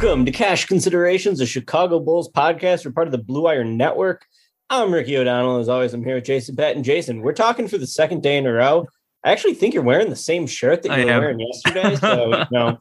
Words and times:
Welcome 0.00 0.26
to 0.26 0.30
Cash 0.30 0.66
Considerations, 0.66 1.40
a 1.40 1.46
Chicago 1.46 1.98
Bulls 1.98 2.30
podcast. 2.30 2.84
We're 2.84 2.92
part 2.92 3.08
of 3.08 3.12
the 3.12 3.18
Blue 3.18 3.42
Wire 3.42 3.64
Network. 3.64 4.24
I'm 4.70 4.94
Ricky 4.94 5.16
O'Donnell. 5.16 5.58
As 5.58 5.68
always, 5.68 5.92
I'm 5.92 6.04
here 6.04 6.14
with 6.14 6.24
Jason 6.24 6.54
Patton. 6.54 6.84
Jason, 6.84 7.20
we're 7.20 7.32
talking 7.32 7.66
for 7.66 7.78
the 7.78 7.86
second 7.88 8.22
day 8.22 8.36
in 8.36 8.46
a 8.46 8.52
row. 8.52 8.86
I 9.24 9.32
actually 9.32 9.54
think 9.54 9.74
you're 9.74 9.82
wearing 9.82 10.08
the 10.08 10.14
same 10.14 10.46
shirt 10.46 10.82
that 10.82 10.92
I 10.92 10.98
you 10.98 11.06
were 11.06 11.10
am. 11.10 11.20
wearing 11.20 11.40
yesterday. 11.40 11.96
So, 11.96 12.28
you 12.28 12.46
know, 12.52 12.78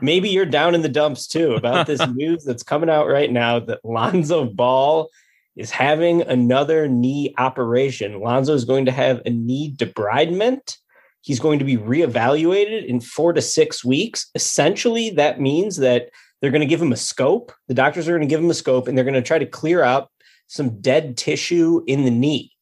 maybe 0.00 0.30
you're 0.30 0.46
down 0.46 0.74
in 0.74 0.82
the 0.82 0.88
dumps 0.88 1.28
too 1.28 1.52
about 1.52 1.86
this 1.86 2.04
news 2.16 2.42
that's 2.42 2.64
coming 2.64 2.90
out 2.90 3.06
right 3.06 3.30
now 3.30 3.60
that 3.60 3.84
Lonzo 3.84 4.46
Ball 4.46 5.10
is 5.54 5.70
having 5.70 6.22
another 6.22 6.88
knee 6.88 7.34
operation. 7.38 8.18
Lonzo 8.18 8.54
is 8.54 8.64
going 8.64 8.86
to 8.86 8.92
have 8.92 9.22
a 9.24 9.30
knee 9.30 9.76
debridement. 9.76 10.76
He's 11.20 11.38
going 11.38 11.60
to 11.60 11.64
be 11.64 11.76
reevaluated 11.76 12.84
in 12.84 13.00
four 13.00 13.32
to 13.32 13.40
six 13.40 13.84
weeks. 13.84 14.28
Essentially, 14.34 15.10
that 15.10 15.40
means 15.40 15.76
that 15.76 16.08
they're 16.40 16.50
going 16.50 16.60
to 16.60 16.66
give 16.66 16.82
him 16.82 16.92
a 16.92 16.96
scope. 16.96 17.52
The 17.68 17.74
doctors 17.74 18.08
are 18.08 18.12
going 18.12 18.28
to 18.28 18.32
give 18.32 18.40
him 18.40 18.50
a 18.50 18.54
scope 18.54 18.88
and 18.88 18.96
they're 18.96 19.04
going 19.04 19.14
to 19.14 19.22
try 19.22 19.38
to 19.38 19.46
clear 19.46 19.82
out 19.82 20.10
some 20.46 20.80
dead 20.80 21.16
tissue 21.16 21.82
in 21.86 22.04
the 22.04 22.10
knee. 22.10 22.52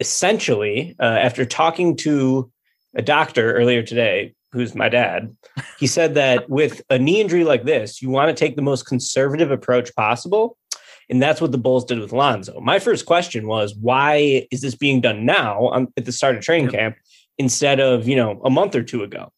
Essentially, 0.00 0.96
uh, 0.98 1.04
after 1.04 1.44
talking 1.44 1.96
to 1.98 2.50
a 2.96 3.02
doctor 3.02 3.52
earlier 3.54 3.82
today, 3.82 4.34
who's 4.52 4.74
my 4.74 4.88
dad, 4.88 5.36
he 5.78 5.86
said 5.86 6.14
that 6.14 6.48
with 6.50 6.82
a 6.90 6.98
knee 6.98 7.20
injury 7.20 7.44
like 7.44 7.64
this, 7.64 8.02
you 8.02 8.10
want 8.10 8.34
to 8.34 8.34
take 8.34 8.56
the 8.56 8.62
most 8.62 8.86
conservative 8.86 9.50
approach 9.50 9.94
possible. 9.94 10.56
And 11.08 11.20
that's 11.20 11.40
what 11.40 11.52
the 11.52 11.58
Bulls 11.58 11.84
did 11.84 11.98
with 11.98 12.12
Lonzo. 12.12 12.60
My 12.60 12.78
first 12.78 13.04
question 13.04 13.48
was, 13.48 13.74
why 13.74 14.46
is 14.50 14.60
this 14.60 14.76
being 14.76 15.00
done 15.00 15.26
now 15.26 15.66
on, 15.66 15.88
at 15.96 16.04
the 16.04 16.12
start 16.12 16.36
of 16.36 16.42
training 16.42 16.66
Yep. 16.66 16.74
camp 16.74 16.96
instead 17.36 17.80
of, 17.80 18.08
you 18.08 18.14
know, 18.14 18.40
a 18.44 18.50
month 18.50 18.76
or 18.76 18.82
two 18.82 19.02
ago? 19.02 19.32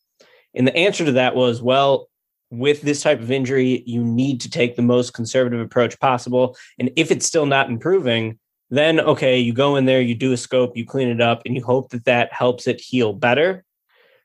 And 0.55 0.67
the 0.67 0.77
answer 0.77 1.05
to 1.07 1.13
that 1.13 1.35
was, 1.35 1.63
well, 1.63 2.09
with 2.53 2.83
this 2.83 3.03
type 3.03 3.21
of 3.21 3.31
injury, 3.31 3.83
you 3.87 4.05
need 4.05 4.41
to 4.43 4.51
take 4.51 4.77
the 4.77 4.83
most 4.83 5.15
conservative 5.15 5.59
approach 5.59 5.99
possible. 5.99 6.57
And 6.79 6.91
if 6.97 7.11
it's 7.11 7.27
still 7.27 7.47
not 7.47 7.71
improving, 7.71 8.39
then 8.71 9.01
okay, 9.01 9.39
you 9.39 9.53
go 9.55 9.77
in 9.77 9.87
there, 9.87 10.01
you 10.03 10.15
do 10.15 10.33
a 10.33 10.37
scope, 10.37 10.77
you 10.77 10.85
clean 10.85 11.09
it 11.09 11.21
up, 11.21 11.43
and 11.47 11.55
you 11.57 11.65
hope 11.65 11.91
that 11.91 12.05
that 12.05 12.33
helps 12.33 12.67
it 12.67 12.81
heal 12.81 13.15
better. 13.15 13.65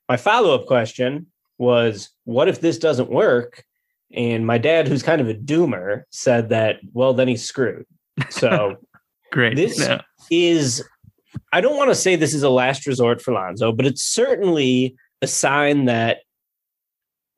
My 0.10 0.18
follow 0.18 0.54
up 0.54 0.68
question 0.68 1.28
was, 1.58 2.10
what 2.26 2.48
if 2.50 2.60
this 2.62 2.78
doesn't 2.78 3.10
work? 3.10 3.64
And 4.14 4.46
my 4.46 4.58
dad, 4.58 4.88
who's 4.88 5.04
kind 5.04 5.22
of 5.22 5.28
a 5.30 5.34
doomer, 5.34 6.04
said 6.12 6.50
that, 6.50 6.78
well, 6.94 7.14
then 7.14 7.28
he's 7.30 7.44
screwed. 7.46 7.86
So 8.30 8.76
Great. 9.32 9.56
This- 9.56 9.80
Yeah. 9.80 10.02
is 10.30 10.84
I 11.54 11.62
don't 11.62 11.78
want 11.78 11.90
to 11.92 11.96
say 11.96 12.16
this 12.16 12.34
is 12.34 12.44
a 12.44 12.50
last 12.50 12.86
resort 12.88 13.22
for 13.22 13.34
Lonzo, 13.34 13.72
but 13.72 13.86
it's 13.86 14.02
certainly 14.04 14.96
a 15.22 15.28
sign 15.28 15.86
that 15.86 16.20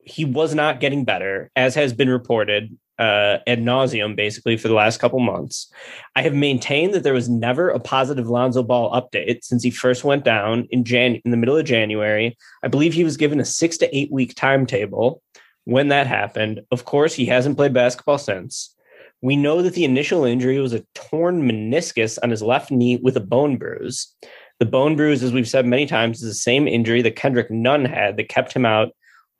he 0.04 0.24
was 0.24 0.54
not 0.54 0.80
getting 0.80 1.04
better, 1.04 1.50
as 1.56 1.74
has 1.74 1.92
been 1.92 2.08
reported 2.08 2.76
uh, 2.98 3.38
ad 3.46 3.60
nauseum, 3.60 4.14
basically 4.14 4.58
for 4.58 4.68
the 4.68 4.74
last 4.74 5.00
couple 5.00 5.20
months. 5.20 5.72
I 6.16 6.22
have 6.22 6.34
maintained 6.34 6.92
that 6.92 7.02
there 7.02 7.14
was 7.14 7.30
never 7.30 7.70
a 7.70 7.80
positive 7.80 8.28
Lonzo 8.28 8.62
Ball 8.62 8.92
update 8.92 9.42
since 9.42 9.62
he 9.62 9.70
first 9.70 10.04
went 10.04 10.22
down 10.22 10.68
in 10.70 10.84
Jan 10.84 11.20
in 11.24 11.30
the 11.30 11.36
middle 11.36 11.56
of 11.56 11.64
January. 11.64 12.36
I 12.62 12.68
believe 12.68 12.92
he 12.92 13.04
was 13.04 13.16
given 13.16 13.40
a 13.40 13.44
six 13.44 13.78
to 13.78 13.96
eight 13.96 14.12
week 14.12 14.34
timetable 14.34 15.22
when 15.64 15.88
that 15.88 16.06
happened. 16.06 16.60
Of 16.70 16.84
course, 16.84 17.14
he 17.14 17.24
hasn't 17.24 17.56
played 17.56 17.72
basketball 17.72 18.18
since. 18.18 18.74
We 19.22 19.36
know 19.36 19.62
that 19.62 19.74
the 19.74 19.84
initial 19.84 20.24
injury 20.24 20.58
was 20.60 20.74
a 20.74 20.84
torn 20.94 21.48
meniscus 21.48 22.18
on 22.22 22.30
his 22.30 22.42
left 22.42 22.70
knee 22.70 22.96
with 22.96 23.16
a 23.16 23.20
bone 23.20 23.56
bruise. 23.56 24.14
The 24.58 24.66
bone 24.66 24.94
bruise, 24.94 25.22
as 25.22 25.32
we've 25.32 25.48
said 25.48 25.64
many 25.64 25.86
times, 25.86 26.22
is 26.22 26.28
the 26.28 26.34
same 26.34 26.68
injury 26.68 27.00
that 27.02 27.16
Kendrick 27.16 27.50
Nunn 27.50 27.86
had 27.86 28.18
that 28.18 28.28
kept 28.28 28.52
him 28.52 28.66
out 28.66 28.90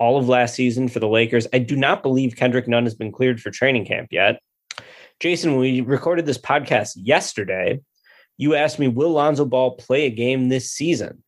all 0.00 0.19
of 0.19 0.28
last 0.28 0.55
season 0.55 0.88
for 0.88 0.99
the 0.99 1.06
Lakers. 1.06 1.47
I 1.53 1.59
do 1.59 1.77
not 1.77 2.03
believe 2.03 2.34
Kendrick 2.34 2.66
Nunn 2.66 2.84
has 2.84 2.94
been 2.94 3.12
cleared 3.12 3.41
for 3.41 3.50
training 3.50 3.84
camp 3.84 4.09
yet. 4.11 4.41
Jason, 5.21 5.53
when 5.53 5.61
we 5.61 5.83
recorded 5.83 6.25
this 6.25 6.38
podcast 6.38 6.94
yesterday, 6.97 7.81
you 8.39 8.55
asked 8.55 8.78
me, 8.78 8.89
will 8.89 9.10
Lonzo 9.10 9.44
Ball 9.44 9.72
play 9.72 10.06
a 10.06 10.10
game 10.10 10.49
this 10.49 10.71
season? 10.71 11.22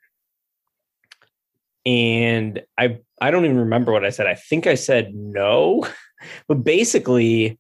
And 1.85 2.63
I 2.79 3.01
I 3.21 3.31
don't 3.31 3.45
even 3.45 3.59
remember 3.59 3.93
what 3.93 4.05
I 4.05 4.11
said. 4.11 4.27
I 4.27 4.35
think 4.35 4.67
I 4.67 4.75
said 4.75 5.15
no. 5.15 5.87
But 6.47 6.63
basically, 6.63 7.59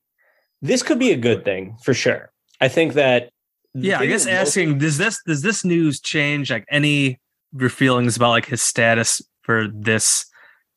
this 0.60 0.84
could 0.84 1.00
be 1.00 1.10
a 1.10 1.16
good 1.16 1.44
thing 1.44 1.76
for 1.82 1.92
sure. 1.92 2.30
I 2.60 2.68
think 2.68 2.92
that 2.92 3.30
Yeah, 3.74 3.98
I 3.98 4.06
guess 4.06 4.24
asking 4.24 4.78
does 4.78 4.98
this 4.98 5.20
does 5.26 5.42
this 5.42 5.64
news 5.64 6.00
change 6.00 6.48
like 6.48 6.64
any 6.70 7.18
of 7.52 7.60
your 7.60 7.70
feelings 7.70 8.14
about 8.14 8.30
like 8.30 8.46
his 8.46 8.62
status 8.62 9.20
for 9.42 9.66
this 9.66 10.26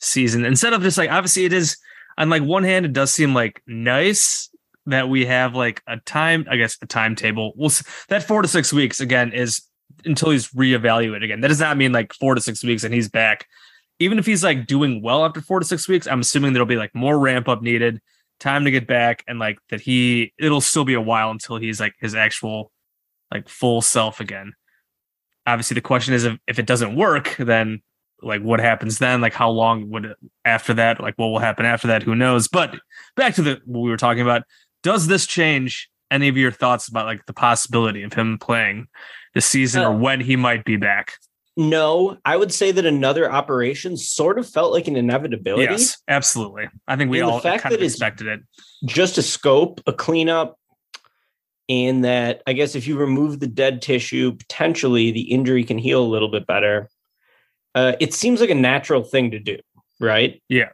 season? 0.05 0.45
Instead 0.45 0.73
of 0.73 0.81
just 0.81 0.97
like 0.97 1.09
obviously 1.09 1.45
it 1.45 1.53
is 1.53 1.77
on 2.17 2.29
like 2.29 2.43
one 2.43 2.63
hand, 2.63 2.85
it 2.85 2.93
does 2.93 3.11
seem 3.11 3.33
like 3.33 3.61
nice 3.67 4.49
that 4.85 5.09
we 5.09 5.25
have 5.25 5.55
like 5.55 5.81
a 5.87 5.97
time, 5.97 6.45
I 6.49 6.57
guess 6.57 6.77
a 6.81 6.85
timetable. 6.85 7.53
Well, 7.55 7.71
that 8.09 8.23
four 8.23 8.41
to 8.41 8.47
six 8.47 8.71
weeks 8.71 9.01
again 9.01 9.33
is 9.33 9.61
until 10.05 10.29
he's 10.29 10.49
reevaluated 10.49 11.23
again. 11.23 11.41
That 11.41 11.47
does 11.47 11.59
not 11.59 11.77
mean 11.77 11.91
like 11.91 12.13
four 12.13 12.35
to 12.35 12.41
six 12.41 12.63
weeks 12.63 12.83
and 12.83 12.93
he's 12.93 13.09
back. 13.09 13.47
Even 13.99 14.19
if 14.19 14.25
he's 14.25 14.43
like 14.43 14.67
doing 14.67 15.01
well 15.01 15.25
after 15.25 15.41
four 15.41 15.59
to 15.59 15.65
six 15.65 15.87
weeks, 15.87 16.07
I'm 16.07 16.19
assuming 16.19 16.53
there'll 16.53 16.65
be 16.65 16.75
like 16.75 16.93
more 16.93 17.17
ramp 17.17 17.47
up 17.47 17.61
needed, 17.61 18.01
time 18.39 18.65
to 18.65 18.71
get 18.71 18.87
back, 18.87 19.23
and 19.27 19.39
like 19.39 19.57
that 19.69 19.81
he 19.81 20.33
it'll 20.37 20.61
still 20.61 20.85
be 20.85 20.95
a 20.95 21.01
while 21.01 21.31
until 21.31 21.57
he's 21.57 21.79
like 21.79 21.93
his 21.99 22.13
actual 22.13 22.71
like 23.31 23.47
full 23.47 23.81
self 23.81 24.19
again. 24.19 24.53
Obviously, 25.47 25.75
the 25.75 25.81
question 25.81 26.13
is 26.13 26.25
if, 26.25 26.37
if 26.47 26.59
it 26.59 26.65
doesn't 26.65 26.95
work, 26.95 27.35
then 27.37 27.81
like 28.21 28.41
what 28.41 28.59
happens 28.59 28.99
then? 28.99 29.21
Like 29.21 29.33
how 29.33 29.49
long 29.49 29.89
would 29.91 30.05
it 30.05 30.17
after 30.43 30.73
that? 30.75 31.01
Like 31.01 31.15
what 31.17 31.27
will 31.27 31.39
happen 31.39 31.65
after 31.65 31.87
that? 31.87 32.03
Who 32.03 32.15
knows? 32.15 32.47
But 32.47 32.75
back 33.15 33.35
to 33.35 33.41
the 33.41 33.61
what 33.65 33.81
we 33.81 33.89
were 33.89 33.97
talking 33.97 34.21
about. 34.21 34.43
Does 34.83 35.07
this 35.07 35.25
change 35.25 35.89
any 36.11 36.27
of 36.27 36.37
your 36.37 36.51
thoughts 36.51 36.87
about 36.87 37.05
like 37.07 37.25
the 37.25 37.33
possibility 37.33 38.03
of 38.03 38.13
him 38.13 38.37
playing 38.37 38.87
this 39.33 39.45
season 39.45 39.81
or 39.81 39.93
Uh, 39.93 39.97
when 39.97 40.21
he 40.21 40.35
might 40.35 40.63
be 40.63 40.77
back? 40.77 41.13
No, 41.57 42.17
I 42.25 42.35
would 42.35 42.53
say 42.53 42.71
that 42.71 42.85
another 42.85 43.31
operation 43.31 43.95
sort 43.95 44.37
of 44.37 44.47
felt 44.47 44.73
like 44.73 44.87
an 44.89 44.95
inevitability. 44.97 45.63
Yes, 45.71 45.97
absolutely. 46.07 46.67
I 46.87 46.97
think 46.97 47.09
we 47.09 47.21
And 47.21 47.29
all 47.31 47.39
kind 47.41 47.73
of 47.73 47.81
expected 47.81 48.27
it. 48.27 48.41
just 48.85 49.17
a 49.17 49.21
scope, 49.21 49.81
a 49.87 49.93
cleanup, 49.93 50.59
and 51.69 52.03
that 52.05 52.43
I 52.45 52.53
guess 52.53 52.75
if 52.75 52.87
you 52.87 52.97
remove 52.97 53.39
the 53.39 53.47
dead 53.47 53.81
tissue, 53.81 54.33
potentially 54.33 55.11
the 55.11 55.31
injury 55.31 55.63
can 55.63 55.77
heal 55.77 56.03
a 56.03 56.05
little 56.05 56.29
bit 56.29 56.45
better. 56.45 56.89
Uh, 57.75 57.93
it 57.99 58.13
seems 58.13 58.39
like 58.41 58.49
a 58.49 58.55
natural 58.55 59.03
thing 59.03 59.31
to 59.31 59.39
do, 59.39 59.57
right? 59.99 60.41
Yeah. 60.49 60.69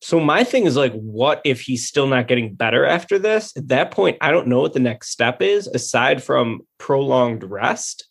So 0.00 0.20
my 0.20 0.44
thing 0.44 0.64
is 0.66 0.76
like, 0.76 0.92
what 0.92 1.40
if 1.44 1.60
he's 1.62 1.86
still 1.86 2.06
not 2.06 2.28
getting 2.28 2.54
better 2.54 2.86
after 2.86 3.18
this? 3.18 3.56
At 3.56 3.68
that 3.68 3.90
point, 3.90 4.16
I 4.20 4.30
don't 4.30 4.46
know 4.46 4.60
what 4.60 4.72
the 4.72 4.78
next 4.80 5.10
step 5.10 5.42
is 5.42 5.66
aside 5.66 6.22
from 6.22 6.60
prolonged 6.78 7.42
rest. 7.42 8.06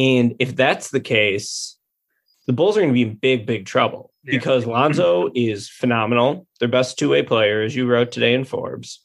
And 0.00 0.34
if 0.40 0.56
that's 0.56 0.90
the 0.90 0.98
case, 1.00 1.76
the 2.48 2.52
Bulls 2.52 2.76
are 2.76 2.80
going 2.80 2.90
to 2.92 2.94
be 2.94 3.02
in 3.02 3.14
big, 3.14 3.46
big 3.46 3.66
trouble 3.66 4.12
Yeah. 4.24 4.32
because 4.32 4.66
Lonzo 4.66 5.30
is 5.34 5.68
phenomenal. 5.68 6.48
Their 6.58 6.68
best 6.68 6.98
two 6.98 7.10
way 7.10 7.22
player, 7.22 7.62
as 7.62 7.76
you 7.76 7.86
wrote 7.86 8.10
today 8.10 8.34
in 8.34 8.44
Forbes. 8.44 9.00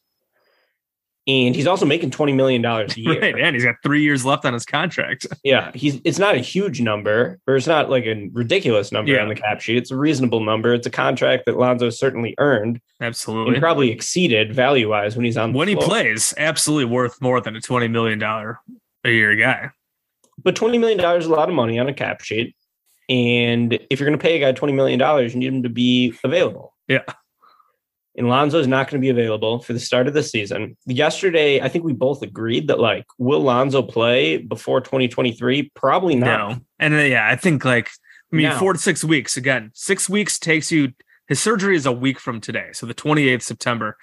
And 1.28 1.56
he's 1.56 1.66
also 1.66 1.88
making 1.88 2.12
$20 2.12 2.36
million 2.36 2.64
a 2.64 2.86
year. 2.96 3.20
Right, 3.20 3.36
and 3.40 3.56
he's 3.56 3.66
got 3.66 3.76
three 3.82 4.04
years 4.04 4.24
left 4.26 4.46
on 4.46 4.54
his 4.54 4.64
contract. 4.66 5.26
Yeah, 5.44 5.72
he's 5.74 6.00
it's 6.04 6.18
not 6.20 6.36
a 6.36 6.40
huge 6.40 6.82
number, 6.82 7.40
or 7.48 7.56
it's 7.56 7.66
not 7.68 7.90
like 7.90 8.06
a 8.06 8.30
ridiculous 8.34 8.92
number 8.92 9.12
Yeah. 9.12 9.22
on 9.24 9.30
the 9.30 9.36
cap 9.36 9.60
sheet. 9.62 9.78
It's 9.78 9.90
a 9.92 9.96
reasonable 9.96 10.40
number. 10.44 10.74
It's 10.74 10.86
a 10.88 10.92
contract 10.92 11.46
that 11.48 11.58
Lonzo 11.58 11.90
certainly 11.90 12.34
earned 12.38 12.80
Absolutely. 13.02 13.56
and 13.56 13.62
probably 13.62 13.90
exceeded 13.92 14.54
value 14.54 14.90
wise 14.90 15.16
when 15.16 15.26
he's 15.26 15.38
on 15.38 15.52
the 15.52 15.58
when 15.58 15.68
he 15.68 15.76
plays, 15.76 16.34
absolutely 16.38 16.86
worth 16.86 17.20
more 17.22 17.42
than 17.42 17.56
a 17.56 17.62
twenty 17.62 17.88
million 17.88 18.18
dollar 18.20 18.60
a 19.04 19.10
year 19.12 19.36
guy. 19.36 19.70
But 20.44 20.56
twenty 20.56 20.78
million 20.78 20.98
dollars 21.00 21.26
is 21.26 21.30
a 21.30 21.34
lot 21.34 21.50
of 21.50 21.56
money 21.56 21.78
on 21.80 21.88
a 21.88 21.94
cap 21.94 22.22
sheet, 22.22 22.56
and 23.10 23.74
if 23.90 24.00
you're 24.00 24.08
going 24.10 24.18
to 24.18 24.22
pay 24.24 24.36
a 24.36 24.40
guy 24.40 24.52
twenty 24.52 24.74
million 24.74 25.00
dollars, 25.00 25.34
you 25.34 25.40
need 25.40 25.48
him 25.54 25.64
to 25.64 25.70
be 25.70 26.14
available. 26.24 26.74
Yeah. 26.88 27.04
And 28.18 28.30
Lonzo 28.30 28.60
is 28.60 28.68
not 28.68 28.90
going 28.90 29.02
to 29.02 29.06
be 29.06 29.10
available 29.10 29.60
for 29.60 29.74
the 29.74 29.80
start 29.80 30.08
of 30.08 30.14
the 30.14 30.24
season. 30.24 30.78
Yesterday, 30.86 31.62
I 31.62 31.68
think 31.68 31.84
we 31.84 31.94
both 31.94 32.22
agreed 32.22 32.68
that 32.68 32.80
like, 32.80 33.06
will 33.18 33.42
Lonzo 33.42 33.82
play 33.82 34.38
before 34.38 34.80
2023? 34.80 35.72
Probably 35.76 36.16
not. 36.16 36.50
No, 36.50 36.58
and 36.80 36.94
uh, 36.94 36.98
yeah, 36.98 37.28
I 37.28 37.36
think 37.36 37.66
like 37.66 37.90
I 38.32 38.36
mean 38.36 38.50
No. 38.50 38.58
four 38.58 38.74
to 38.74 38.80
six 38.80 39.04
weeks. 39.04 39.36
Again, 39.36 39.72
six 39.74 40.10
weeks 40.10 40.40
takes 40.40 40.72
you. 40.72 40.94
His 41.28 41.40
surgery 41.40 41.76
is 41.76 41.86
a 41.86 41.92
week 41.92 42.20
from 42.20 42.40
today, 42.40 42.70
so 42.72 42.86
the 42.86 42.94
twenty 42.94 43.28
eighth 43.28 43.44
September. 43.44 43.98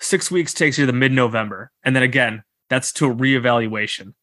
Six 0.00 0.30
weeks 0.30 0.52
takes 0.52 0.78
you 0.78 0.86
to 0.86 0.92
the 0.92 0.98
mid 0.98 1.12
November, 1.12 1.70
and 1.84 1.94
then 1.94 2.02
again, 2.02 2.42
that's 2.70 2.92
to 2.94 3.10
a 3.10 3.14
reevaluation. 3.14 4.14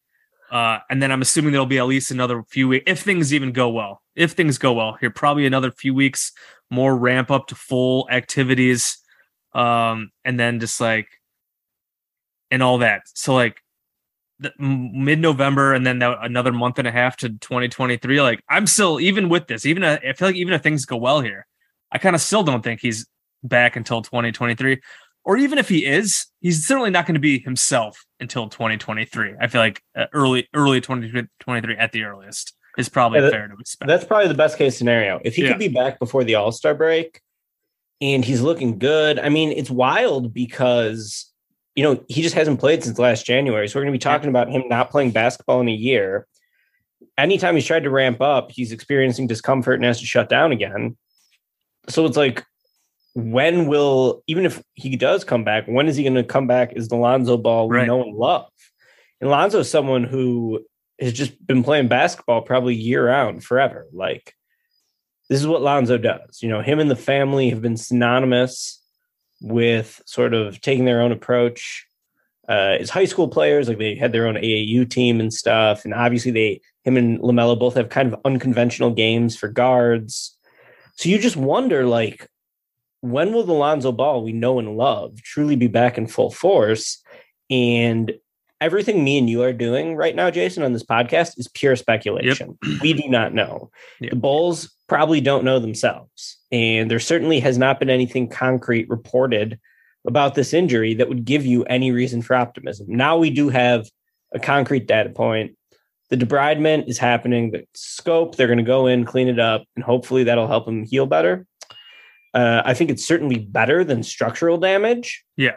Uh, 0.50 0.78
and 0.90 1.00
then 1.00 1.12
I'm 1.12 1.22
assuming 1.22 1.52
there'll 1.52 1.66
be 1.66 1.78
at 1.78 1.86
least 1.86 2.10
another 2.10 2.42
few 2.42 2.66
weeks 2.68 2.84
if 2.86 3.00
things 3.00 3.32
even 3.32 3.52
go 3.52 3.68
well. 3.68 4.02
If 4.16 4.32
things 4.32 4.58
go 4.58 4.72
well, 4.72 4.96
here 5.00 5.10
probably 5.10 5.46
another 5.46 5.70
few 5.70 5.94
weeks 5.94 6.32
more 6.70 6.96
ramp 6.96 7.30
up 7.30 7.46
to 7.48 7.54
full 7.54 8.08
activities, 8.10 8.98
um, 9.52 10.10
and 10.24 10.38
then 10.38 10.60
just 10.60 10.80
like 10.80 11.08
and 12.50 12.62
all 12.62 12.78
that. 12.78 13.02
So 13.14 13.34
like 13.34 13.60
mid 14.58 15.18
November 15.18 15.74
and 15.74 15.86
then 15.86 15.98
that, 15.98 16.18
another 16.22 16.52
month 16.52 16.78
and 16.78 16.88
a 16.88 16.92
half 16.92 17.16
to 17.18 17.28
2023. 17.28 18.20
Like 18.22 18.42
I'm 18.48 18.66
still 18.66 19.00
even 19.00 19.28
with 19.28 19.46
this, 19.46 19.66
even 19.66 19.84
uh, 19.84 19.98
I 20.06 20.12
feel 20.14 20.28
like 20.28 20.36
even 20.36 20.54
if 20.54 20.62
things 20.62 20.84
go 20.86 20.96
well 20.96 21.20
here, 21.20 21.46
I 21.92 21.98
kind 21.98 22.14
of 22.14 22.22
still 22.22 22.42
don't 22.42 22.62
think 22.62 22.80
he's 22.80 23.06
back 23.42 23.76
until 23.76 24.02
2023. 24.02 24.80
Or 25.22 25.36
even 25.36 25.58
if 25.58 25.68
he 25.68 25.84
is, 25.84 26.26
he's 26.40 26.66
certainly 26.66 26.88
not 26.90 27.04
going 27.06 27.14
to 27.14 27.20
be 27.20 27.38
himself 27.40 28.04
until 28.20 28.48
2023. 28.48 29.34
I 29.38 29.48
feel 29.48 29.60
like 29.60 29.82
uh, 29.94 30.06
early 30.14 30.48
early 30.54 30.80
2023 30.80 31.76
at 31.76 31.92
the 31.92 32.04
earliest 32.04 32.56
is 32.78 32.88
probably 32.88 33.18
Yeah, 33.18 33.24
that- 33.26 33.32
fair 33.32 33.48
to 33.48 33.54
expect. 33.60 33.86
That's 33.88 34.04
probably 34.04 34.28
the 34.28 34.34
best 34.34 34.56
case 34.56 34.78
scenario. 34.78 35.20
If 35.22 35.36
he 35.36 35.42
Yeah. 35.42 35.48
could 35.50 35.58
be 35.58 35.68
back 35.68 35.98
before 35.98 36.24
the 36.24 36.36
All 36.36 36.50
Star 36.52 36.74
break 36.74 37.20
and 38.00 38.24
he's 38.24 38.40
looking 38.40 38.78
good, 38.78 39.18
I 39.18 39.28
mean, 39.28 39.52
it's 39.52 39.70
wild 39.70 40.32
because, 40.32 41.30
you 41.74 41.82
know, 41.82 42.02
he 42.08 42.22
just 42.22 42.34
hasn't 42.34 42.60
played 42.60 42.82
since 42.82 42.98
last 42.98 43.26
January. 43.26 43.68
So 43.68 43.78
we're 43.78 43.84
going 43.84 43.92
to 43.92 43.98
be 43.98 44.02
talking 44.02 44.28
about 44.28 44.50
him 44.50 44.64
not 44.68 44.90
playing 44.90 45.10
basketball 45.10 45.60
in 45.60 45.68
a 45.68 45.72
year. 45.72 46.26
Anytime 47.18 47.54
he's 47.54 47.66
tried 47.66 47.84
to 47.84 47.90
ramp 47.90 48.20
up, 48.20 48.50
he's 48.50 48.72
experiencing 48.72 49.26
discomfort 49.26 49.74
and 49.74 49.84
has 49.84 50.00
to 50.00 50.06
shut 50.06 50.28
down 50.28 50.52
again. 50.52 50.96
So 51.88 52.06
it's 52.06 52.16
like, 52.16 52.44
when 53.14 53.66
will, 53.66 54.22
even 54.26 54.46
if 54.46 54.62
he 54.74 54.96
does 54.96 55.24
come 55.24 55.44
back, 55.44 55.66
when 55.66 55.88
is 55.88 55.96
he 55.96 56.04
going 56.04 56.14
to 56.14 56.22
come 56.22 56.46
back 56.46 56.72
Is 56.74 56.88
the 56.88 56.96
Lonzo 56.96 57.36
ball 57.36 57.68
we 57.68 57.78
Right. 57.78 57.86
know 57.86 58.02
and 58.02 58.16
love? 58.16 58.48
And 59.20 59.28
Lonzo 59.28 59.58
is 59.58 59.70
someone 59.70 60.04
who 60.04 60.64
has 61.00 61.12
just 61.12 61.44
been 61.46 61.62
playing 61.64 61.88
basketball 61.88 62.42
probably 62.42 62.74
year 62.74 63.06
round 63.06 63.42
forever. 63.42 63.86
Like 63.92 64.34
this 65.30 65.40
is 65.40 65.46
what 65.46 65.62
Lonzo 65.62 65.96
does. 65.96 66.42
You 66.42 66.48
know, 66.48 66.60
him 66.60 66.80
and 66.80 66.90
the 66.90 66.96
family 66.96 67.50
have 67.50 67.62
been 67.62 67.76
synonymous 67.76 68.82
with 69.40 70.02
sort 70.04 70.34
of 70.34 70.60
taking 70.60 70.84
their 70.84 71.00
own 71.00 71.12
approach. 71.12 71.86
Uh, 72.48 72.78
as 72.80 72.90
high 72.90 73.04
school 73.04 73.28
players, 73.28 73.68
like 73.68 73.78
they 73.78 73.94
had 73.94 74.10
their 74.10 74.26
own 74.26 74.34
AAU 74.34 74.90
team 74.90 75.20
and 75.20 75.32
stuff, 75.32 75.84
and 75.84 75.94
obviously 75.94 76.32
they, 76.32 76.60
him 76.82 76.96
and 76.96 77.20
LaMelo 77.20 77.56
both 77.56 77.76
have 77.76 77.90
kind 77.90 78.12
of 78.12 78.20
unconventional 78.24 78.90
games 78.90 79.36
for 79.36 79.46
guards. 79.46 80.36
So 80.96 81.08
you 81.08 81.16
just 81.16 81.36
wonder, 81.36 81.86
like, 81.86 82.26
when 83.00 83.32
will 83.32 83.44
the 83.44 83.52
Lonzo 83.52 83.92
Ball 83.92 84.24
we 84.24 84.32
know 84.32 84.58
and 84.58 84.76
love 84.76 85.22
truly 85.22 85.54
be 85.54 85.68
back 85.68 85.96
in 85.96 86.08
full 86.08 86.32
force? 86.32 87.00
And 87.48 88.12
everything 88.60 89.02
me 89.02 89.18
and 89.18 89.28
you 89.28 89.42
are 89.42 89.52
doing 89.52 89.96
right 89.96 90.14
now, 90.14 90.30
Jason, 90.30 90.62
on 90.62 90.72
this 90.72 90.84
podcast 90.84 91.38
is 91.38 91.48
pure 91.48 91.76
speculation. 91.76 92.58
We 92.82 92.92
do 92.92 93.08
not 93.08 93.34
know. 93.34 93.70
Yep. 94.00 94.10
The 94.10 94.16
Bulls 94.16 94.74
probably 94.88 95.20
don't 95.20 95.44
know 95.44 95.58
themselves. 95.58 96.38
And 96.52 96.90
there 96.90 97.00
certainly 97.00 97.40
has 97.40 97.58
not 97.58 97.78
been 97.78 97.90
anything 97.90 98.28
concrete 98.28 98.88
reported 98.88 99.58
about 100.06 100.34
this 100.34 100.52
injury 100.52 100.94
that 100.94 101.08
would 101.08 101.24
give 101.24 101.46
you 101.46 101.64
any 101.64 101.92
reason 101.92 102.22
for 102.22 102.34
optimism. 102.34 102.86
Now 102.88 103.16
we 103.16 103.30
do 103.30 103.48
have 103.48 103.88
a 104.34 104.38
concrete 104.38 104.86
data 104.86 105.10
point. 105.10 105.56
The 106.08 106.16
debridement 106.16 106.88
is 106.88 106.98
happening, 106.98 107.52
the 107.52 107.64
scope, 107.74 108.34
they're 108.34 108.48
going 108.48 108.58
to 108.58 108.64
go 108.64 108.88
in, 108.88 109.04
clean 109.04 109.28
it 109.28 109.38
up, 109.38 109.62
and 109.76 109.84
hopefully 109.84 110.24
that'll 110.24 110.48
help 110.48 110.66
him 110.66 110.84
heal 110.84 111.06
better. 111.06 111.46
Uh, 112.34 112.62
I 112.64 112.74
think 112.74 112.90
it's 112.90 113.04
certainly 113.04 113.38
better 113.38 113.84
than 113.84 114.02
structural 114.02 114.56
damage 114.56 115.24
yeah. 115.36 115.56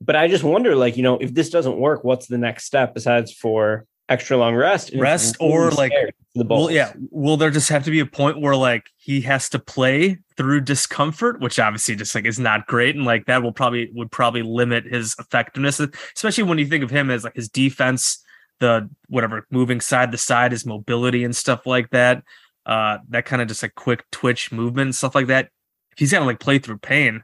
But 0.00 0.16
I 0.16 0.28
just 0.28 0.44
wonder, 0.44 0.74
like, 0.76 0.96
you 0.96 1.02
know, 1.02 1.18
if 1.18 1.32
this 1.34 1.50
doesn't 1.50 1.78
work, 1.78 2.04
what's 2.04 2.26
the 2.26 2.38
next 2.38 2.64
step 2.64 2.94
besides 2.94 3.32
for 3.32 3.86
extra 4.08 4.36
long 4.36 4.54
rest? 4.54 4.92
Rest 4.94 5.36
or, 5.40 5.70
like, 5.70 5.92
the. 6.36 6.44
Well, 6.44 6.70
yeah. 6.70 6.92
Will 7.10 7.36
there 7.36 7.50
just 7.50 7.68
have 7.70 7.84
to 7.84 7.90
be 7.90 8.00
a 8.00 8.06
point 8.06 8.40
where 8.40 8.54
like 8.54 8.90
he 8.96 9.22
has 9.22 9.48
to 9.50 9.58
play 9.58 10.18
through 10.36 10.60
discomfort, 10.60 11.40
which 11.40 11.58
obviously 11.58 11.96
just 11.96 12.14
like 12.14 12.26
is 12.26 12.38
not 12.38 12.66
great, 12.66 12.94
and 12.94 13.04
like 13.04 13.26
that 13.26 13.42
will 13.42 13.52
probably 13.52 13.90
would 13.94 14.10
probably 14.10 14.42
limit 14.42 14.84
his 14.84 15.16
effectiveness, 15.18 15.80
especially 16.14 16.44
when 16.44 16.58
you 16.58 16.66
think 16.66 16.84
of 16.84 16.90
him 16.90 17.10
as 17.10 17.24
like 17.24 17.34
his 17.34 17.48
defense, 17.48 18.22
the 18.60 18.88
whatever 19.08 19.46
moving 19.50 19.80
side 19.80 20.12
to 20.12 20.18
side, 20.18 20.52
his 20.52 20.66
mobility 20.66 21.24
and 21.24 21.34
stuff 21.34 21.66
like 21.66 21.90
that. 21.90 22.22
Uh, 22.64 22.98
that 23.08 23.24
kind 23.24 23.40
of 23.40 23.48
just 23.48 23.62
like 23.62 23.74
quick 23.74 24.04
twitch 24.10 24.52
movement 24.52 24.86
and 24.86 24.94
stuff 24.94 25.14
like 25.14 25.28
that. 25.28 25.50
If 25.92 25.98
he's 25.98 26.12
gonna 26.12 26.26
like 26.26 26.40
play 26.40 26.58
through 26.58 26.78
pain, 26.78 27.22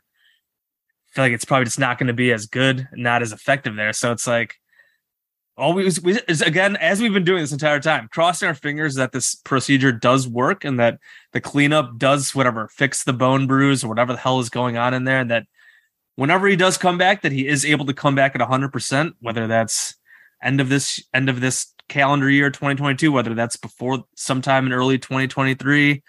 feel 1.12 1.24
like 1.24 1.32
it's 1.32 1.44
probably 1.44 1.66
just 1.66 1.78
not 1.78 1.98
going 1.98 2.08
to 2.08 2.12
be 2.12 2.32
as 2.32 2.46
good, 2.46 2.88
not 2.94 3.22
as 3.22 3.32
effective 3.32 3.76
there. 3.76 3.92
So 3.92 4.12
it's 4.12 4.26
like 4.26 4.56
always 5.56 6.00
we, 6.02 6.18
again 6.44 6.76
as 6.76 7.00
we've 7.00 7.12
been 7.12 7.24
doing 7.24 7.42
this 7.42 7.52
entire 7.52 7.78
time 7.78 8.08
crossing 8.10 8.48
our 8.48 8.54
fingers 8.54 8.94
that 8.94 9.12
this 9.12 9.34
procedure 9.34 9.92
does 9.92 10.26
work 10.26 10.64
and 10.64 10.80
that 10.80 10.98
the 11.32 11.40
cleanup 11.40 11.98
does 11.98 12.34
whatever 12.34 12.68
fix 12.68 13.04
the 13.04 13.12
bone 13.12 13.46
bruise 13.46 13.84
or 13.84 13.88
whatever 13.88 14.12
the 14.12 14.18
hell 14.18 14.40
is 14.40 14.48
going 14.48 14.78
on 14.78 14.94
in 14.94 15.04
there 15.04 15.20
and 15.20 15.30
that 15.30 15.44
whenever 16.16 16.48
he 16.48 16.56
does 16.56 16.78
come 16.78 16.96
back 16.96 17.20
that 17.22 17.32
he 17.32 17.46
is 17.46 17.66
able 17.66 17.84
to 17.84 17.92
come 17.92 18.14
back 18.14 18.34
at 18.34 18.40
100% 18.40 19.12
whether 19.20 19.46
that's 19.46 19.94
end 20.42 20.60
of 20.60 20.70
this 20.70 21.04
end 21.12 21.28
of 21.28 21.40
this 21.40 21.74
calendar 21.86 22.30
year 22.30 22.50
2022 22.50 23.12
whether 23.12 23.34
that's 23.34 23.56
before 23.56 24.04
sometime 24.16 24.64
in 24.64 24.72
early 24.72 24.98
2023 24.98 26.02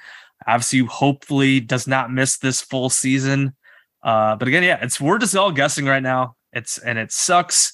obviously 0.47 0.79
hopefully 0.79 1.59
does 1.59 1.85
not 1.85 2.11
miss 2.11 2.37
this 2.37 2.61
full 2.61 2.89
season 2.89 3.53
uh 4.03 4.35
but 4.35 4.47
again 4.47 4.63
yeah 4.63 4.77
it's 4.81 4.99
we're 5.01 5.17
just 5.17 5.35
all 5.35 5.51
guessing 5.51 5.85
right 5.85 6.03
now 6.03 6.35
it's 6.51 6.77
and 6.77 6.99
it 6.99 7.11
sucks 7.11 7.73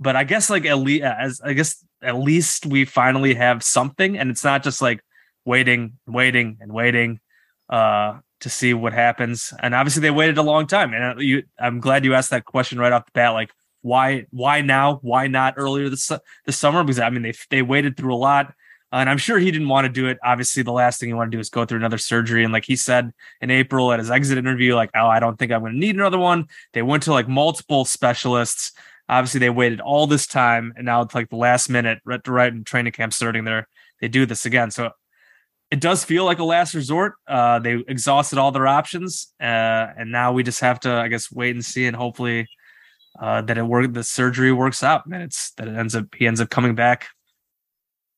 but 0.00 0.16
I 0.16 0.24
guess 0.24 0.48
like 0.50 0.64
at 0.64 0.78
least 0.78 1.04
as 1.04 1.40
I 1.44 1.52
guess 1.52 1.84
at 2.02 2.16
least 2.16 2.66
we 2.66 2.86
finally 2.86 3.34
have 3.34 3.62
something, 3.62 4.18
and 4.18 4.30
it's 4.30 4.42
not 4.42 4.62
just 4.62 4.80
like 4.80 5.04
waiting, 5.44 5.98
waiting, 6.06 6.56
and 6.60 6.72
waiting 6.72 7.20
uh, 7.68 8.18
to 8.40 8.48
see 8.48 8.72
what 8.72 8.94
happens. 8.94 9.52
And 9.60 9.74
obviously, 9.74 10.00
they 10.00 10.10
waited 10.10 10.38
a 10.38 10.42
long 10.42 10.66
time, 10.66 10.94
and 10.94 11.18
uh, 11.18 11.20
you, 11.20 11.42
I'm 11.58 11.80
glad 11.80 12.04
you 12.04 12.14
asked 12.14 12.30
that 12.30 12.46
question 12.46 12.78
right 12.78 12.92
off 12.92 13.04
the 13.04 13.12
bat. 13.12 13.34
Like, 13.34 13.50
why, 13.82 14.26
why 14.30 14.62
now? 14.62 14.98
Why 15.02 15.26
not 15.26 15.54
earlier 15.58 15.90
this 15.90 16.10
this 16.46 16.56
summer? 16.56 16.82
Because 16.82 16.98
I 16.98 17.10
mean, 17.10 17.22
they 17.22 17.34
they 17.50 17.62
waited 17.62 17.96
through 17.96 18.14
a 18.14 18.16
lot. 18.16 18.54
And 18.92 19.08
I'm 19.08 19.18
sure 19.18 19.38
he 19.38 19.50
didn't 19.50 19.68
want 19.68 19.84
to 19.84 19.88
do 19.92 20.08
it. 20.08 20.18
Obviously, 20.24 20.62
the 20.62 20.72
last 20.72 20.98
thing 20.98 21.08
he 21.08 21.14
wanted 21.14 21.30
to 21.30 21.36
do 21.36 21.40
is 21.40 21.48
go 21.48 21.64
through 21.64 21.78
another 21.78 21.98
surgery. 21.98 22.42
And 22.42 22.52
like 22.52 22.64
he 22.64 22.76
said 22.76 23.12
in 23.40 23.50
April 23.50 23.92
at 23.92 24.00
his 24.00 24.10
exit 24.10 24.38
interview, 24.38 24.74
like, 24.74 24.90
oh, 24.94 25.06
I 25.06 25.20
don't 25.20 25.38
think 25.38 25.52
I'm 25.52 25.60
going 25.60 25.74
to 25.74 25.78
need 25.78 25.94
another 25.94 26.18
one. 26.18 26.46
They 26.72 26.82
went 26.82 27.04
to 27.04 27.12
like 27.12 27.28
multiple 27.28 27.84
specialists 27.84 28.72
obviously 29.08 29.40
they 29.40 29.50
waited 29.50 29.80
all 29.80 30.06
this 30.06 30.24
time 30.24 30.72
and 30.76 30.86
now 30.86 31.02
it's 31.02 31.16
like 31.16 31.28
the 31.30 31.36
last 31.36 31.68
minute 31.68 31.98
right, 32.04 32.20
right 32.28 32.52
in 32.52 32.62
training 32.62 32.92
camp 32.92 33.12
starting 33.12 33.42
they're 33.42 33.66
they 34.00 34.08
do 34.08 34.26
this 34.26 34.46
again. 34.46 34.70
So 34.70 34.90
it 35.70 35.80
does 35.80 36.04
feel 36.04 36.24
like 36.24 36.38
a 36.38 36.44
last 36.44 36.74
resort. 36.74 37.14
Uh, 37.28 37.60
they 37.60 37.74
exhausted 37.86 38.38
all 38.38 38.50
their 38.50 38.66
options, 38.66 39.32
uh, 39.40 39.86
and 39.96 40.10
now 40.10 40.32
we 40.32 40.42
just 40.42 40.60
have 40.60 40.80
to, 40.80 40.90
I 40.90 41.08
guess, 41.08 41.30
wait 41.30 41.54
and 41.54 41.64
see, 41.64 41.86
and 41.86 41.94
hopefully 41.94 42.48
uh, 43.20 43.42
that 43.42 43.56
it 43.56 43.62
work 43.62 43.92
the 43.92 44.02
surgery 44.02 44.52
works 44.52 44.82
out, 44.82 45.06
and 45.06 45.22
it's 45.22 45.52
that 45.52 45.68
it 45.68 45.76
ends 45.76 45.94
up 45.94 46.06
he 46.16 46.26
ends 46.26 46.40
up 46.40 46.50
coming 46.50 46.74
back 46.74 47.08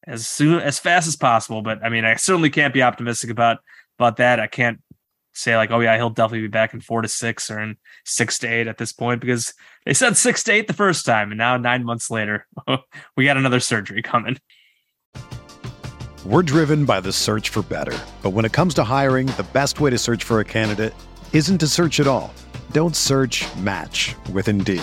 as 0.06 0.26
soon 0.26 0.60
as 0.60 0.78
fast 0.78 1.06
as 1.08 1.16
possible. 1.16 1.62
But 1.62 1.84
I 1.84 1.88
mean, 1.88 2.04
I 2.04 2.16
certainly 2.16 2.50
can't 2.50 2.74
be 2.74 2.82
optimistic 2.82 3.30
about 3.30 3.58
about 3.98 4.16
that. 4.16 4.40
I 4.40 4.46
can't 4.46 4.80
say 5.32 5.56
like, 5.56 5.70
oh 5.70 5.80
yeah, 5.80 5.96
he'll 5.96 6.10
definitely 6.10 6.42
be 6.42 6.48
back 6.48 6.74
in 6.74 6.80
four 6.80 7.02
to 7.02 7.08
six 7.08 7.50
or 7.50 7.60
in 7.60 7.76
six 8.04 8.38
to 8.40 8.46
eight 8.46 8.66
at 8.66 8.78
this 8.78 8.92
point 8.92 9.20
because 9.20 9.54
they 9.86 9.94
said 9.94 10.16
six 10.16 10.42
to 10.44 10.52
eight 10.52 10.66
the 10.66 10.72
first 10.72 11.06
time, 11.06 11.30
and 11.30 11.38
now 11.38 11.56
nine 11.56 11.84
months 11.84 12.10
later, 12.10 12.46
we 13.16 13.24
got 13.24 13.36
another 13.36 13.60
surgery 13.60 14.02
coming. 14.02 14.38
We're 16.24 16.42
driven 16.42 16.84
by 16.84 17.00
the 17.00 17.12
search 17.12 17.48
for 17.48 17.62
better, 17.62 17.98
but 18.22 18.30
when 18.30 18.44
it 18.44 18.52
comes 18.52 18.74
to 18.74 18.84
hiring, 18.84 19.26
the 19.26 19.46
best 19.52 19.80
way 19.80 19.90
to 19.90 19.98
search 19.98 20.22
for 20.22 20.40
a 20.40 20.44
candidate 20.44 20.94
isn't 21.32 21.58
to 21.58 21.66
search 21.66 21.98
at 21.98 22.06
all. 22.06 22.32
Don't 22.70 22.94
search. 22.94 23.44
Match 23.56 24.14
with 24.32 24.48
Indeed. 24.48 24.82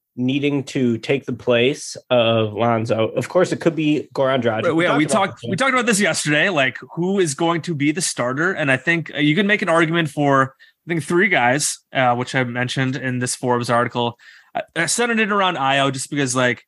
needing 0.15 0.63
to 0.63 0.97
take 0.97 1.25
the 1.25 1.33
place 1.33 1.95
of 2.09 2.53
Lonzo. 2.53 3.09
Of 3.09 3.29
course, 3.29 3.51
it 3.51 3.61
could 3.61 3.75
be 3.75 4.09
Goran 4.13 4.41
Dragic. 4.41 4.73
Right, 4.73 4.83
yeah, 4.83 4.97
we 4.97 5.05
talked 5.05 5.41
we 5.47 5.55
talked 5.55 5.73
about 5.73 5.85
this 5.85 5.99
yesterday. 5.99 6.49
Like, 6.49 6.77
who 6.95 7.19
is 7.19 7.33
going 7.33 7.61
to 7.63 7.75
be 7.75 7.91
the 7.91 8.01
starter? 8.01 8.53
And 8.53 8.71
I 8.71 8.77
think 8.77 9.13
uh, 9.13 9.19
you 9.19 9.35
can 9.35 9.47
make 9.47 9.61
an 9.61 9.69
argument 9.69 10.09
for 10.09 10.55
I 10.85 10.87
think 10.87 11.03
three 11.03 11.29
guys, 11.29 11.79
uh, 11.93 12.15
which 12.15 12.35
I 12.35 12.43
mentioned 12.43 12.95
in 12.95 13.19
this 13.19 13.35
Forbes 13.35 13.69
article. 13.69 14.17
I, 14.55 14.63
I 14.75 14.85
centered 14.87 15.19
it 15.19 15.31
around 15.31 15.55
Ayo 15.55 15.91
just 15.91 16.09
because 16.09 16.35
like 16.35 16.65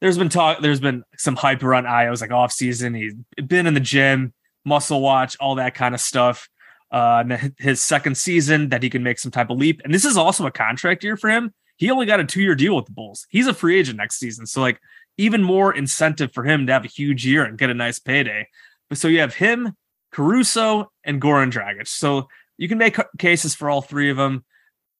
there's 0.00 0.18
been 0.18 0.28
talk, 0.28 0.60
there's 0.60 0.80
been 0.80 1.04
some 1.16 1.36
hype 1.36 1.62
around 1.62 1.84
Ayo's 1.84 2.20
like 2.20 2.32
off 2.32 2.52
season. 2.52 2.94
He's 2.94 3.14
been 3.46 3.66
in 3.66 3.74
the 3.74 3.80
gym, 3.80 4.34
muscle 4.64 5.00
watch, 5.00 5.36
all 5.40 5.54
that 5.54 5.74
kind 5.74 5.94
of 5.94 6.00
stuff. 6.00 6.48
Uh, 6.92 7.24
and 7.28 7.54
his 7.58 7.82
second 7.82 8.16
season 8.16 8.68
that 8.68 8.82
he 8.82 8.90
can 8.90 9.02
make 9.02 9.18
some 9.18 9.32
type 9.32 9.50
of 9.50 9.58
leap. 9.58 9.80
And 9.82 9.92
this 9.92 10.04
is 10.04 10.16
also 10.16 10.46
a 10.46 10.50
contract 10.50 11.02
year 11.02 11.16
for 11.16 11.28
him. 11.28 11.52
He 11.76 11.90
only 11.90 12.06
got 12.06 12.20
a 12.20 12.24
two 12.24 12.42
year 12.42 12.54
deal 12.54 12.76
with 12.76 12.86
the 12.86 12.92
Bulls. 12.92 13.26
He's 13.28 13.46
a 13.46 13.54
free 13.54 13.78
agent 13.78 13.98
next 13.98 14.18
season. 14.18 14.46
So 14.46 14.60
like 14.60 14.80
even 15.16 15.42
more 15.42 15.74
incentive 15.74 16.32
for 16.32 16.44
him 16.44 16.66
to 16.66 16.72
have 16.72 16.84
a 16.84 16.88
huge 16.88 17.26
year 17.26 17.44
and 17.44 17.58
get 17.58 17.70
a 17.70 17.74
nice 17.74 17.98
payday. 17.98 18.48
But 18.88 18.98
so 18.98 19.08
you 19.08 19.20
have 19.20 19.34
him, 19.34 19.74
Caruso, 20.12 20.90
and 21.04 21.20
Goran 21.20 21.52
Dragic. 21.52 21.88
So 21.88 22.28
you 22.58 22.68
can 22.68 22.78
make 22.78 22.96
cases 23.18 23.54
for 23.54 23.70
all 23.70 23.82
three 23.82 24.10
of 24.10 24.16
them. 24.16 24.44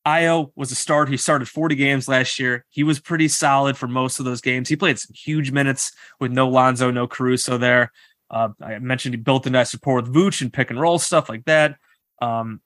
Ayo 0.06 0.50
was 0.54 0.70
a 0.70 0.74
start. 0.74 1.08
He 1.08 1.16
started 1.16 1.48
40 1.48 1.74
games 1.76 2.08
last 2.08 2.38
year. 2.38 2.64
He 2.68 2.82
was 2.82 3.00
pretty 3.00 3.28
solid 3.28 3.76
for 3.76 3.88
most 3.88 4.18
of 4.18 4.26
those 4.26 4.42
games. 4.42 4.68
He 4.68 4.76
played 4.76 4.98
some 4.98 5.14
huge 5.14 5.50
minutes 5.50 5.92
with 6.20 6.30
no 6.30 6.48
Lonzo, 6.48 6.90
no 6.90 7.06
Caruso 7.06 7.56
there. 7.56 7.90
Uh, 8.30 8.48
I 8.60 8.78
mentioned 8.80 9.14
he 9.14 9.20
built 9.20 9.46
a 9.46 9.50
nice 9.50 9.74
rapport 9.74 9.96
with 9.96 10.12
Vooch 10.12 10.42
and 10.42 10.52
pick 10.52 10.70
and 10.70 10.80
roll 10.80 10.98
stuff 10.98 11.28
like 11.28 11.44
that. 11.46 11.76
Um, 12.20 12.60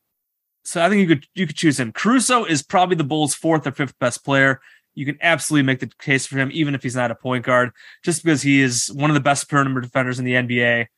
so 0.69 0.85
I 0.85 0.91
think 0.91 1.01
you 1.01 1.07
could 1.07 1.27
you 1.35 1.47
could 1.47 1.57
choose 1.57 1.81
him. 1.81 1.93
Caruso 1.93 2.45
is 2.45 2.63
probably 2.63 2.95
the 2.95 3.03
Bulls' 3.03 3.35
fourth 3.35 3.67
or 3.67 3.73
fifth 3.73 3.99
best 3.99 4.23
player. 4.23 4.61
You 4.95 5.07
can 5.07 5.17
absolutely 5.23 5.63
make 5.63 5.81
the 5.81 5.91
case 5.99 6.27
for 6.27 6.37
him, 6.37 6.51
even 6.53 6.75
if 6.75 6.83
he's 6.83 6.95
not 6.95 7.11
a 7.11 7.15
point 7.15 7.47
guard, 7.47 7.71
just 8.05 8.23
because 8.23 8.43
he 8.43 8.61
is 8.61 8.89
one 8.93 9.09
of 9.09 9.15
the 9.15 9.21
best 9.21 9.49
perimeter 9.49 9.81
defenders 9.81 10.19
in 10.19 10.27
the 10.27 10.35
NBA. 10.35 10.89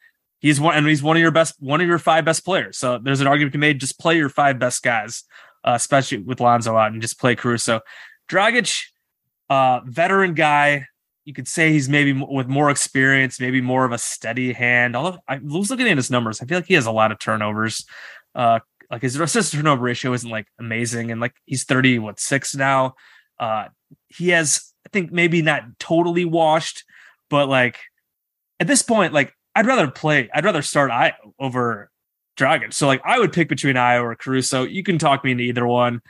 He's 0.41 0.61
one, 0.61 0.75
and 0.75 0.89
he's 0.89 1.05
one 1.05 1.17
of 1.17 1.21
your 1.21 1.31
best, 1.31 1.55
one 1.61 1.81
of 1.81 1.87
your 1.87 2.01
five 2.01 2.25
best 2.25 2.45
players. 2.45 2.79
So 2.79 2.99
there's 2.99 3.21
an 3.21 3.29
argument 3.29 3.53
to 3.53 3.59
be 3.59 3.61
made: 3.61 3.79
just 3.79 4.01
play 4.01 4.17
your 4.17 4.29
five 4.29 4.59
best 4.59 4.83
guys, 4.83 5.23
uh, 5.63 5.75
especially 5.77 6.19
with 6.19 6.41
Lonzo 6.41 6.77
out, 6.77 6.91
and 6.91 7.01
just 7.01 7.21
play 7.21 7.37
Caruso. 7.37 7.81
Dragic, 8.29 8.87
uh, 9.51 9.83
veteran 9.85 10.35
guy. 10.35 10.87
You 11.25 11.33
could 11.33 11.47
say 11.47 11.71
he's 11.71 11.89
maybe 11.89 12.13
with 12.13 12.49
more 12.49 12.71
experience, 12.71 13.39
maybe 13.39 13.61
more 13.61 13.85
of 13.85 13.93
a 13.93 13.99
steady 13.99 14.53
hand. 14.53 14.97
Although 14.97 15.21
I 15.29 15.39
was 15.39 15.71
looking 15.71 15.89
at 15.89 15.97
his 15.97 16.11
numbers, 16.11 16.43
I 16.43 16.47
feel 16.47 16.59
like 16.59 16.67
he 16.67 16.75
has 16.75 16.87
a 16.87 16.91
lot 16.91 17.13
of 17.13 17.21
turnovers. 17.21 17.87
Uh, 18.35 18.59
like 18.91 19.03
his 19.03 19.19
assist 19.19 19.53
turnover 19.53 19.83
ratio 19.83 20.13
isn't 20.13 20.31
like 20.31 20.47
amazing, 20.59 21.11
and 21.11 21.21
like 21.21 21.35
he's 21.47 21.65
thirty 21.65 21.99
what 21.99 22.19
six 22.19 22.55
now. 22.55 22.95
Uh, 23.39 23.69
he 24.09 24.29
has, 24.31 24.73
I 24.87 24.91
think, 24.91 25.13
maybe 25.13 25.43
not 25.43 25.79
totally 25.79 26.25
washed, 26.25 26.85
but 27.29 27.49
like 27.49 27.79
at 28.59 28.67
this 28.67 28.83
point, 28.83 29.13
like 29.13 29.33
I'd 29.55 29.67
rather 29.67 29.89
play, 29.89 30.29
I'd 30.35 30.45
rather 30.45 30.63
start 30.63 30.91
I 30.91 31.15
over 31.39 31.91
Dragic. 32.37 32.73
So 32.73 32.87
like 32.87 33.01
I 33.05 33.19
would 33.19 33.33
pick 33.33 33.49
between 33.49 33.77
Ayo 33.77 34.03
or 34.03 34.15
Caruso. 34.15 34.65
You 34.65 34.83
can 34.83 34.99
talk 34.99 35.25
me 35.25 35.33
into 35.33 35.45
either 35.45 35.67
one. 35.67 36.01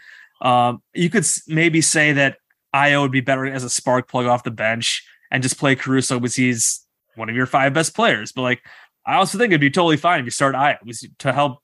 Um, 0.40 0.82
you 0.94 1.10
could 1.10 1.26
maybe 1.46 1.80
say 1.80 2.12
that 2.12 2.38
Ayo 2.74 3.02
would 3.02 3.12
be 3.12 3.20
better 3.20 3.46
as 3.46 3.64
a 3.64 3.70
spark 3.70 4.08
plug 4.08 4.26
off 4.26 4.42
the 4.42 4.50
bench 4.50 5.06
and 5.30 5.42
just 5.42 5.58
play 5.58 5.76
Caruso 5.76 6.18
because 6.18 6.36
he's 6.36 6.86
one 7.14 7.28
of 7.28 7.36
your 7.36 7.46
five 7.46 7.74
best 7.74 7.94
players. 7.94 8.32
But 8.32 8.42
like 8.42 8.62
I 9.06 9.16
also 9.16 9.38
think 9.38 9.50
it'd 9.50 9.60
be 9.60 9.70
totally 9.70 9.96
fine 9.96 10.20
if 10.20 10.24
you 10.24 10.30
start 10.30 10.54
Ayo 10.54 10.78
to 11.18 11.32
help. 11.32 11.58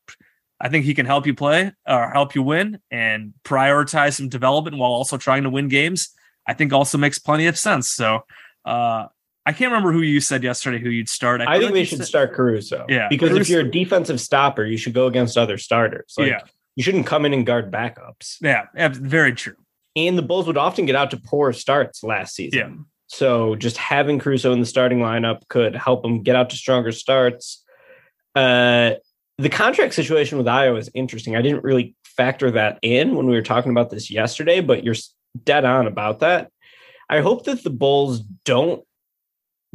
I 0.60 0.68
think 0.68 0.84
he 0.84 0.94
can 0.94 1.06
help 1.06 1.26
you 1.26 1.34
play 1.34 1.72
or 1.86 2.10
help 2.10 2.34
you 2.34 2.42
win 2.42 2.78
and 2.90 3.34
prioritize 3.44 4.14
some 4.16 4.28
development 4.28 4.78
while 4.78 4.90
also 4.90 5.16
trying 5.18 5.42
to 5.42 5.50
win 5.50 5.68
games. 5.68 6.08
I 6.46 6.54
think 6.54 6.72
also 6.72 6.96
makes 6.98 7.18
plenty 7.18 7.46
of 7.46 7.58
sense. 7.58 7.88
So 7.88 8.20
uh 8.64 9.06
I 9.48 9.52
can't 9.52 9.70
remember 9.70 9.92
who 9.92 10.00
you 10.00 10.20
said 10.20 10.42
yesterday 10.42 10.80
who 10.80 10.88
you'd 10.90 11.08
start. 11.08 11.40
I 11.40 11.44
feel 11.44 11.52
think 11.52 11.62
like 11.66 11.74
they 11.74 11.84
should 11.84 11.98
said- 11.98 12.06
start 12.08 12.32
Caruso. 12.34 12.84
Yeah, 12.88 13.06
Because 13.08 13.36
if 13.36 13.48
you're 13.48 13.60
a 13.60 13.70
defensive 13.70 14.20
stopper, 14.20 14.64
you 14.64 14.76
should 14.76 14.92
go 14.94 15.06
against 15.06 15.38
other 15.38 15.56
starters. 15.56 16.14
Like, 16.18 16.28
Yeah. 16.28 16.40
You 16.74 16.82
shouldn't 16.82 17.06
come 17.06 17.24
in 17.24 17.32
and 17.32 17.46
guard 17.46 17.70
backups. 17.70 18.36
Yeah, 18.42 18.64
yeah, 18.74 18.88
very 18.92 19.32
true. 19.32 19.54
And 19.94 20.18
the 20.18 20.22
Bulls 20.22 20.46
would 20.46 20.58
often 20.58 20.84
get 20.84 20.94
out 20.94 21.10
to 21.12 21.16
poor 21.16 21.52
starts 21.54 22.02
last 22.02 22.34
season. 22.34 22.58
Yeah. 22.58 22.74
So 23.06 23.54
just 23.56 23.76
having 23.78 24.18
Caruso 24.18 24.52
in 24.52 24.60
the 24.60 24.66
starting 24.66 24.98
lineup 24.98 25.46
could 25.48 25.74
help 25.76 26.02
them 26.02 26.22
get 26.22 26.36
out 26.36 26.50
to 26.50 26.56
stronger 26.56 26.92
starts. 26.92 27.64
Uh, 28.34 28.94
the 29.38 29.48
contract 29.48 29.94
situation 29.94 30.38
with 30.38 30.46
Ayo 30.46 30.78
is 30.78 30.90
interesting. 30.94 31.36
I 31.36 31.42
didn't 31.42 31.64
really 31.64 31.94
factor 32.04 32.50
that 32.52 32.78
in 32.82 33.14
when 33.14 33.26
we 33.26 33.34
were 33.34 33.42
talking 33.42 33.70
about 33.70 33.90
this 33.90 34.10
yesterday, 34.10 34.60
but 34.60 34.82
you're 34.84 34.94
dead 35.44 35.64
on 35.64 35.86
about 35.86 36.20
that. 36.20 36.50
I 37.10 37.20
hope 37.20 37.44
that 37.44 37.62
the 37.62 37.70
Bulls 37.70 38.20
don't 38.44 38.82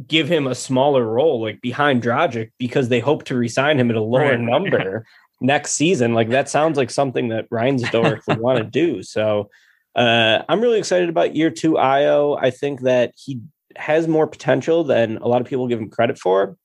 give 0.06 0.28
him 0.28 0.46
a 0.48 0.54
smaller 0.54 1.04
role 1.04 1.40
like 1.40 1.60
behind 1.60 2.02
Dragic 2.02 2.50
because 2.58 2.88
they 2.88 2.98
hope 2.98 3.24
to 3.24 3.36
resign 3.36 3.78
him 3.78 3.90
at 3.90 3.96
a 3.96 4.02
lower 4.02 4.30
Right. 4.32 4.40
number 4.54 5.06
next 5.40 5.72
season. 5.72 6.14
Like 6.14 6.30
that 6.30 6.48
sounds 6.48 6.76
like 6.76 6.90
something 6.90 7.28
that 7.28 7.48
Reinsdorf 7.50 8.26
would 8.26 8.38
want 8.38 8.58
to 8.58 8.64
do. 8.70 9.02
So 9.02 9.48
uh, 9.94 10.42
I'm 10.48 10.60
really 10.60 10.78
excited 10.78 11.08
about 11.08 11.36
year 11.36 11.50
two 11.50 11.74
Ayo. 11.74 12.36
I 12.40 12.50
think 12.50 12.80
that 12.80 13.12
he 13.16 13.40
has 13.76 14.08
more 14.08 14.26
potential 14.26 14.84
than 14.84 15.18
a 15.18 15.28
lot 15.28 15.40
of 15.40 15.46
people 15.46 15.68
give 15.68 15.78
him 15.78 15.90
credit 15.90 16.18
for. 16.18 16.56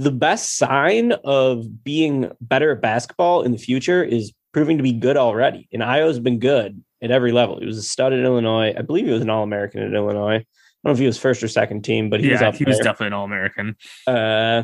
The 0.00 0.10
best 0.10 0.56
sign 0.56 1.12
of 1.24 1.84
being 1.84 2.30
better 2.40 2.72
at 2.72 2.80
basketball 2.80 3.42
in 3.42 3.52
the 3.52 3.58
future 3.58 4.02
is 4.02 4.32
proving 4.52 4.78
to 4.78 4.82
be 4.82 4.92
good 4.92 5.18
already. 5.18 5.68
And 5.72 5.82
Ayo's 5.82 6.18
been 6.18 6.38
good 6.38 6.82
at 7.02 7.10
every 7.10 7.32
level. 7.32 7.60
He 7.60 7.66
was 7.66 7.76
a 7.76 7.82
stud 7.82 8.14
at 8.14 8.20
Illinois. 8.20 8.72
I 8.76 8.80
believe 8.80 9.04
he 9.04 9.12
was 9.12 9.20
an 9.20 9.28
All 9.28 9.42
American 9.42 9.82
at 9.82 9.92
Illinois. 9.92 10.36
I 10.36 10.38
don't 10.38 10.46
know 10.84 10.92
if 10.92 10.98
he 10.98 11.06
was 11.06 11.18
first 11.18 11.42
or 11.42 11.48
second 11.48 11.82
team, 11.82 12.08
but 12.08 12.20
he 12.20 12.30
was 12.30 12.40
yeah, 12.40 12.48
up 12.48 12.54
he 12.54 12.64
was 12.64 12.78
there. 12.78 12.84
definitely 12.84 13.08
an 13.08 13.12
All 13.12 13.24
American. 13.26 13.76
Uh, 14.06 14.62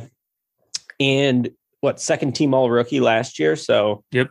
and 0.99 1.50
what 1.81 2.00
second 2.00 2.33
team 2.33 2.55
All 2.55 2.71
Rookie 2.71 3.00
last 3.00 3.38
year. 3.38 3.57
So 3.57 4.05
Yep. 4.12 4.31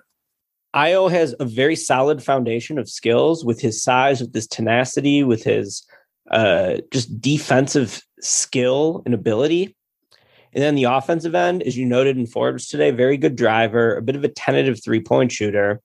Ayo 0.75 1.09
has 1.11 1.35
a 1.39 1.45
very 1.45 1.75
solid 1.75 2.23
foundation 2.23 2.79
of 2.79 2.89
skills 2.89 3.45
with 3.45 3.61
his 3.61 3.81
size, 3.81 4.21
with 4.21 4.33
his 4.33 4.47
tenacity, 4.47 5.23
with 5.23 5.43
his 5.43 5.85
uh, 6.31 6.77
just 6.91 7.21
defensive 7.21 8.01
skill 8.19 9.03
and 9.05 9.13
ability. 9.13 9.75
And 10.55 10.63
then 10.63 10.75
the 10.75 10.85
offensive 10.85 11.35
end, 11.35 11.61
as 11.63 11.77
you 11.77 11.85
noted 11.85 12.17
in 12.17 12.25
Forbes 12.25 12.67
today, 12.69 12.89
very 12.91 13.17
good 13.17 13.35
driver, 13.35 13.97
a 13.97 14.01
bit 14.01 14.15
of 14.15 14.23
a 14.23 14.29
tentative 14.29 14.81
three 14.81 15.01
point 15.01 15.31
shooter. 15.31 15.81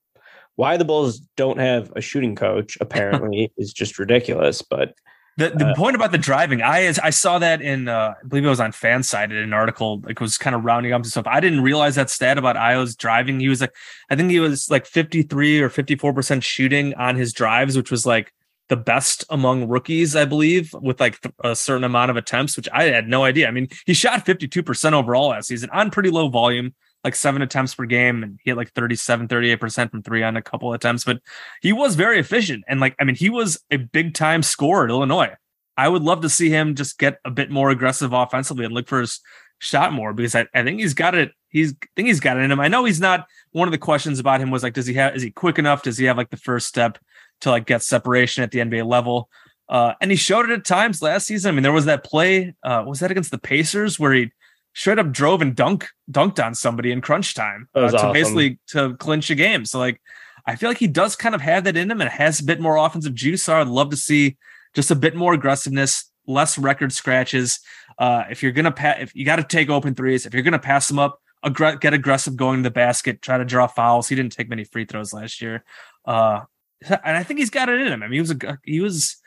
Why 0.55 0.77
the 0.77 0.85
Bulls 0.85 1.19
don't 1.35 1.59
have 1.59 1.91
a 1.95 2.01
shooting 2.01 2.35
coach 2.35 2.77
apparently 2.81 3.51
is 3.57 3.73
just 3.73 3.99
ridiculous. 3.99 4.61
But 4.61 4.95
The 5.37 5.49
the 5.49 5.67
Uh, 5.67 5.75
point 5.75 5.95
about 5.95 6.11
the 6.13 6.17
driving, 6.17 6.61
I 6.61 6.93
I 7.03 7.09
saw 7.09 7.37
that 7.39 7.61
in 7.61 7.89
uh, 7.89 8.13
I 8.23 8.27
believe 8.27 8.45
it 8.45 8.49
was 8.49 8.59
on 8.61 8.71
FanSided 8.71 9.31
in 9.31 9.37
an 9.37 9.53
article. 9.53 10.01
Like 10.05 10.19
was 10.21 10.37
kind 10.37 10.55
of 10.55 10.63
rounding 10.63 10.93
up 10.93 11.01
and 11.01 11.11
stuff. 11.11 11.27
I 11.27 11.39
didn't 11.41 11.61
realize 11.61 11.95
that 11.95 12.09
stat 12.09 12.37
about 12.37 12.55
Ayo's 12.55 12.95
driving. 12.95 13.39
He 13.41 13.49
was 13.49 13.59
like, 13.61 13.73
I 14.09 14.15
think 14.15 14.31
he 14.31 14.39
was 14.39 14.69
like 14.69 14.85
fifty 14.85 15.21
three 15.23 15.59
or 15.61 15.69
fifty 15.69 15.95
four 15.95 16.13
percent 16.13 16.43
shooting 16.43 16.93
on 16.95 17.15
his 17.17 17.33
drives, 17.33 17.75
which 17.75 17.91
was 17.91 18.05
like 18.05 18.33
the 18.71 18.77
best 18.77 19.25
among 19.29 19.67
rookies, 19.67 20.15
I 20.15 20.23
believe, 20.23 20.73
with 20.81 21.01
like 21.01 21.19
th- 21.19 21.35
a 21.43 21.57
certain 21.57 21.83
amount 21.83 22.09
of 22.09 22.15
attempts, 22.15 22.55
which 22.55 22.69
I 22.71 22.85
had 22.85 23.05
no 23.05 23.25
idea. 23.25 23.49
I 23.49 23.51
mean, 23.51 23.67
he 23.85 23.93
shot 23.93 24.25
fifty 24.25 24.47
two 24.47 24.63
percent 24.63 24.95
overall 24.95 25.27
last 25.27 25.49
season 25.49 25.69
on 25.71 25.91
pretty 25.91 26.09
low 26.09 26.29
volume. 26.29 26.73
Like 27.03 27.15
seven 27.15 27.41
attempts 27.41 27.75
per 27.75 27.85
game, 27.85 28.21
and 28.23 28.39
he 28.43 28.51
had 28.51 28.57
like 28.57 28.73
37, 28.73 29.27
38% 29.27 29.89
from 29.89 30.03
three 30.03 30.21
on 30.21 30.37
a 30.37 30.41
couple 30.41 30.71
attempts, 30.71 31.03
but 31.03 31.19
he 31.59 31.73
was 31.73 31.95
very 31.95 32.19
efficient. 32.19 32.63
And 32.67 32.79
like, 32.79 32.95
I 32.99 33.05
mean, 33.05 33.15
he 33.15 33.31
was 33.31 33.59
a 33.71 33.77
big 33.77 34.13
time 34.13 34.43
scorer 34.43 34.83
at 34.83 34.91
Illinois. 34.91 35.33
I 35.75 35.89
would 35.89 36.03
love 36.03 36.21
to 36.21 36.29
see 36.29 36.51
him 36.51 36.75
just 36.75 36.99
get 36.99 37.17
a 37.25 37.31
bit 37.31 37.49
more 37.49 37.71
aggressive 37.71 38.13
offensively 38.13 38.65
and 38.65 38.73
look 38.75 38.87
for 38.87 39.01
his 39.01 39.19
shot 39.57 39.93
more 39.93 40.13
because 40.13 40.35
I, 40.35 40.45
I 40.53 40.63
think 40.63 40.79
he's 40.79 40.93
got 40.93 41.15
it. 41.15 41.31
He's 41.49 41.73
I 41.73 41.87
think 41.95 42.07
he's 42.07 42.19
got 42.19 42.37
it 42.37 42.41
in 42.41 42.51
him. 42.51 42.59
I 42.59 42.67
know 42.67 42.85
he's 42.85 43.01
not 43.01 43.25
one 43.51 43.67
of 43.67 43.71
the 43.71 43.79
questions 43.79 44.19
about 44.19 44.39
him 44.39 44.51
was 44.51 44.61
like, 44.61 44.73
does 44.73 44.85
he 44.85 44.93
have 44.93 45.15
is 45.15 45.23
he 45.23 45.31
quick 45.31 45.57
enough? 45.57 45.81
Does 45.81 45.97
he 45.97 46.05
have 46.05 46.17
like 46.17 46.29
the 46.29 46.37
first 46.37 46.67
step 46.67 46.99
to 47.41 47.51
like 47.51 47.65
get 47.65 47.83
separation 47.83 48.43
at 48.43 48.51
the 48.51 48.59
NBA 48.59 48.85
level? 48.85 49.29
Uh, 49.69 49.93
and 50.01 50.11
he 50.11 50.17
showed 50.17 50.49
it 50.49 50.53
at 50.53 50.65
times 50.65 51.01
last 51.01 51.27
season. 51.27 51.49
I 51.49 51.51
mean, 51.53 51.63
there 51.63 51.71
was 51.71 51.85
that 51.85 52.03
play, 52.03 52.53
uh, 52.63 52.83
was 52.85 52.99
that 52.99 53.11
against 53.11 53.31
the 53.31 53.37
Pacers 53.37 53.97
where 53.97 54.13
he 54.13 54.31
straight 54.73 54.99
up 54.99 55.11
drove 55.11 55.41
and 55.41 55.55
dunk 55.55 55.87
dunked 56.09 56.43
on 56.43 56.55
somebody 56.55 56.91
in 56.91 57.01
crunch 57.01 57.33
time 57.33 57.67
uh, 57.75 57.89
to 57.89 57.95
awesome. 57.95 58.13
basically 58.13 58.59
to 58.67 58.95
clinch 58.97 59.29
a 59.29 59.35
game. 59.35 59.65
So 59.65 59.79
like 59.79 60.01
I 60.45 60.55
feel 60.55 60.69
like 60.69 60.77
he 60.77 60.87
does 60.87 61.15
kind 61.15 61.35
of 61.35 61.41
have 61.41 61.65
that 61.65 61.77
in 61.77 61.91
him 61.91 62.01
and 62.01 62.09
has 62.09 62.39
a 62.39 62.43
bit 62.43 62.59
more 62.59 62.77
offensive 62.77 63.13
juice. 63.13 63.43
So 63.43 63.59
I'd 63.59 63.67
love 63.67 63.89
to 63.91 63.97
see 63.97 64.37
just 64.73 64.91
a 64.91 64.95
bit 64.95 65.15
more 65.15 65.33
aggressiveness, 65.33 66.11
less 66.25 66.57
record 66.57 66.91
scratches. 66.91 67.59
Uh, 67.97 68.23
if 68.29 68.41
you're 68.41 68.51
gonna 68.51 68.71
pass, 68.71 68.97
if 68.99 69.15
you 69.15 69.25
got 69.25 69.35
to 69.35 69.43
take 69.43 69.69
open 69.69 69.93
threes, 69.93 70.25
if 70.25 70.33
you're 70.33 70.43
gonna 70.43 70.59
pass 70.59 70.87
them 70.87 70.99
up, 70.99 71.21
aggr- 71.45 71.79
get 71.79 71.93
aggressive 71.93 72.35
going 72.35 72.63
to 72.63 72.63
the 72.63 72.73
basket, 72.73 73.21
try 73.21 73.37
to 73.37 73.45
draw 73.45 73.67
fouls. 73.67 74.07
He 74.07 74.15
didn't 74.15 74.31
take 74.31 74.49
many 74.49 74.63
free 74.63 74.85
throws 74.85 75.13
last 75.13 75.41
year, 75.41 75.63
uh, 76.05 76.41
and 76.89 77.17
I 77.17 77.23
think 77.23 77.39
he's 77.39 77.49
got 77.49 77.69
it 77.69 77.79
in 77.81 77.87
him. 77.87 78.03
I 78.03 78.07
mean, 78.07 78.13
he 78.13 78.19
was 78.21 78.31
a 78.31 78.59
he 78.63 78.79
was. 78.79 79.17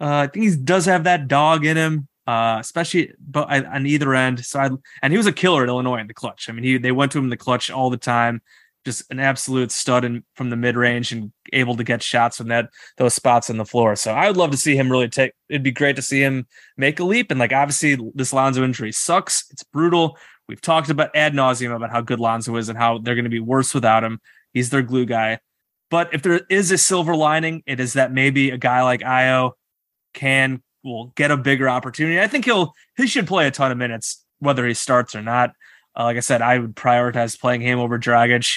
Uh, 0.00 0.24
I 0.24 0.26
think 0.26 0.44
he 0.44 0.56
does 0.56 0.86
have 0.86 1.04
that 1.04 1.28
dog 1.28 1.64
in 1.64 1.76
him, 1.76 2.08
uh, 2.26 2.56
especially 2.60 3.12
but 3.20 3.48
on 3.50 3.86
either 3.86 4.14
end. 4.14 4.44
So 4.44 4.60
I 4.60 4.70
and 5.02 5.12
he 5.12 5.16
was 5.16 5.26
a 5.26 5.32
killer 5.32 5.62
at 5.62 5.68
Illinois 5.68 5.98
in 5.98 6.06
the 6.06 6.14
clutch. 6.14 6.48
I 6.48 6.52
mean, 6.52 6.64
he 6.64 6.78
they 6.78 6.92
went 6.92 7.12
to 7.12 7.18
him 7.18 7.24
in 7.24 7.30
the 7.30 7.36
clutch 7.36 7.70
all 7.70 7.90
the 7.90 7.96
time. 7.96 8.42
Just 8.84 9.08
an 9.12 9.20
absolute 9.20 9.70
stud 9.70 10.04
in, 10.04 10.24
from 10.34 10.50
the 10.50 10.56
mid 10.56 10.76
range 10.76 11.12
and 11.12 11.30
able 11.52 11.76
to 11.76 11.84
get 11.84 12.02
shots 12.02 12.38
from 12.38 12.48
that 12.48 12.68
those 12.96 13.14
spots 13.14 13.48
on 13.48 13.56
the 13.56 13.64
floor. 13.64 13.94
So 13.94 14.12
I 14.12 14.26
would 14.26 14.36
love 14.36 14.50
to 14.50 14.56
see 14.56 14.76
him 14.76 14.90
really 14.90 15.08
take. 15.08 15.32
It'd 15.48 15.62
be 15.62 15.70
great 15.70 15.94
to 15.96 16.02
see 16.02 16.20
him 16.20 16.48
make 16.76 16.98
a 16.98 17.04
leap. 17.04 17.30
And 17.30 17.38
like 17.38 17.52
obviously 17.52 17.96
this 18.14 18.32
Lonzo 18.32 18.64
injury 18.64 18.90
sucks. 18.90 19.44
It's 19.52 19.62
brutal. 19.62 20.18
We've 20.48 20.60
talked 20.60 20.90
about 20.90 21.14
ad 21.14 21.32
nauseum 21.32 21.76
about 21.76 21.90
how 21.90 22.00
good 22.00 22.18
Lonzo 22.18 22.56
is 22.56 22.68
and 22.68 22.76
how 22.76 22.98
they're 22.98 23.14
going 23.14 23.24
to 23.24 23.30
be 23.30 23.38
worse 23.38 23.72
without 23.72 24.02
him. 24.02 24.20
He's 24.52 24.70
their 24.70 24.82
glue 24.82 25.06
guy. 25.06 25.38
But 25.92 26.14
if 26.14 26.22
there 26.22 26.40
is 26.48 26.70
a 26.70 26.78
silver 26.78 27.14
lining, 27.14 27.62
it 27.66 27.78
is 27.78 27.92
that 27.92 28.14
maybe 28.14 28.48
a 28.48 28.56
guy 28.56 28.82
like 28.82 29.02
Ayo 29.02 29.52
can 30.14 30.62
will 30.82 31.12
get 31.16 31.30
a 31.30 31.36
bigger 31.36 31.68
opportunity. 31.68 32.18
I 32.18 32.28
think 32.28 32.46
he'll 32.46 32.72
he 32.96 33.06
should 33.06 33.26
play 33.26 33.46
a 33.46 33.50
ton 33.50 33.70
of 33.70 33.76
minutes 33.76 34.24
whether 34.38 34.66
he 34.66 34.72
starts 34.72 35.14
or 35.14 35.20
not. 35.20 35.50
Uh, 35.94 36.04
like 36.04 36.16
I 36.16 36.20
said, 36.20 36.40
I 36.40 36.58
would 36.58 36.74
prioritize 36.74 37.38
playing 37.38 37.60
him 37.60 37.78
over 37.78 37.98
Dragic. 37.98 38.50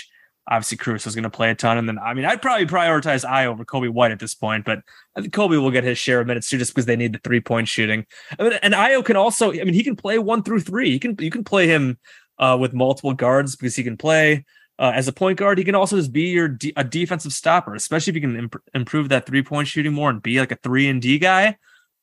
Obviously, 0.49 0.77
Caruso 0.77 1.09
is 1.09 1.15
going 1.15 1.23
to 1.23 1.29
play 1.29 1.51
a 1.51 1.55
ton, 1.55 1.77
and 1.77 1.89
then 1.89 1.99
I 1.99 2.13
mean, 2.13 2.23
I'd 2.23 2.41
probably 2.41 2.67
prioritize 2.67 3.25
I 3.25 3.47
over 3.47 3.65
Coby 3.65 3.89
White 3.89 4.11
at 4.11 4.19
this 4.19 4.33
point. 4.33 4.63
But 4.63 4.79
I 5.17 5.19
think 5.19 5.33
Kobe 5.33 5.57
will 5.57 5.71
get 5.71 5.83
his 5.83 5.97
share 5.97 6.21
of 6.21 6.27
minutes 6.27 6.47
too, 6.47 6.57
just 6.57 6.73
because 6.73 6.85
they 6.85 6.95
need 6.95 7.11
the 7.11 7.19
three 7.19 7.41
point 7.41 7.67
shooting. 7.67 8.05
I 8.39 8.43
mean, 8.43 8.53
and 8.63 8.73
Ayo 8.73 9.03
can 9.03 9.17
also, 9.17 9.51
I 9.51 9.65
mean, 9.65 9.73
he 9.73 9.83
can 9.83 9.97
play 9.97 10.19
one 10.19 10.41
through 10.41 10.61
three. 10.61 10.89
You 10.89 10.99
can 10.99 11.17
you 11.19 11.31
can 11.31 11.43
play 11.43 11.67
him 11.67 11.97
uh, 12.39 12.55
with 12.57 12.73
multiple 12.73 13.13
guards 13.13 13.57
because 13.57 13.75
he 13.75 13.83
can 13.83 13.97
play 13.97 14.45
uh, 14.79 14.91
as 14.93 15.07
a 15.07 15.13
point 15.13 15.37
guard. 15.39 15.57
He 15.57 15.63
can 15.63 15.75
also 15.75 15.95
just 15.97 16.11
be 16.11 16.23
your 16.29 16.47
de- 16.47 16.73
a 16.75 16.83
defensive 16.83 17.33
stopper, 17.33 17.75
especially 17.75 18.11
if 18.11 18.15
you 18.15 18.21
can 18.21 18.35
imp- 18.37 18.63
improve 18.73 19.09
that 19.09 19.25
three 19.25 19.43
point 19.43 19.67
shooting 19.67 19.93
more 19.93 20.09
and 20.09 20.21
be 20.21 20.39
like 20.39 20.51
a 20.51 20.57
three 20.57 20.87
and 20.87 21.01
D 21.01 21.17
guy. 21.19 21.57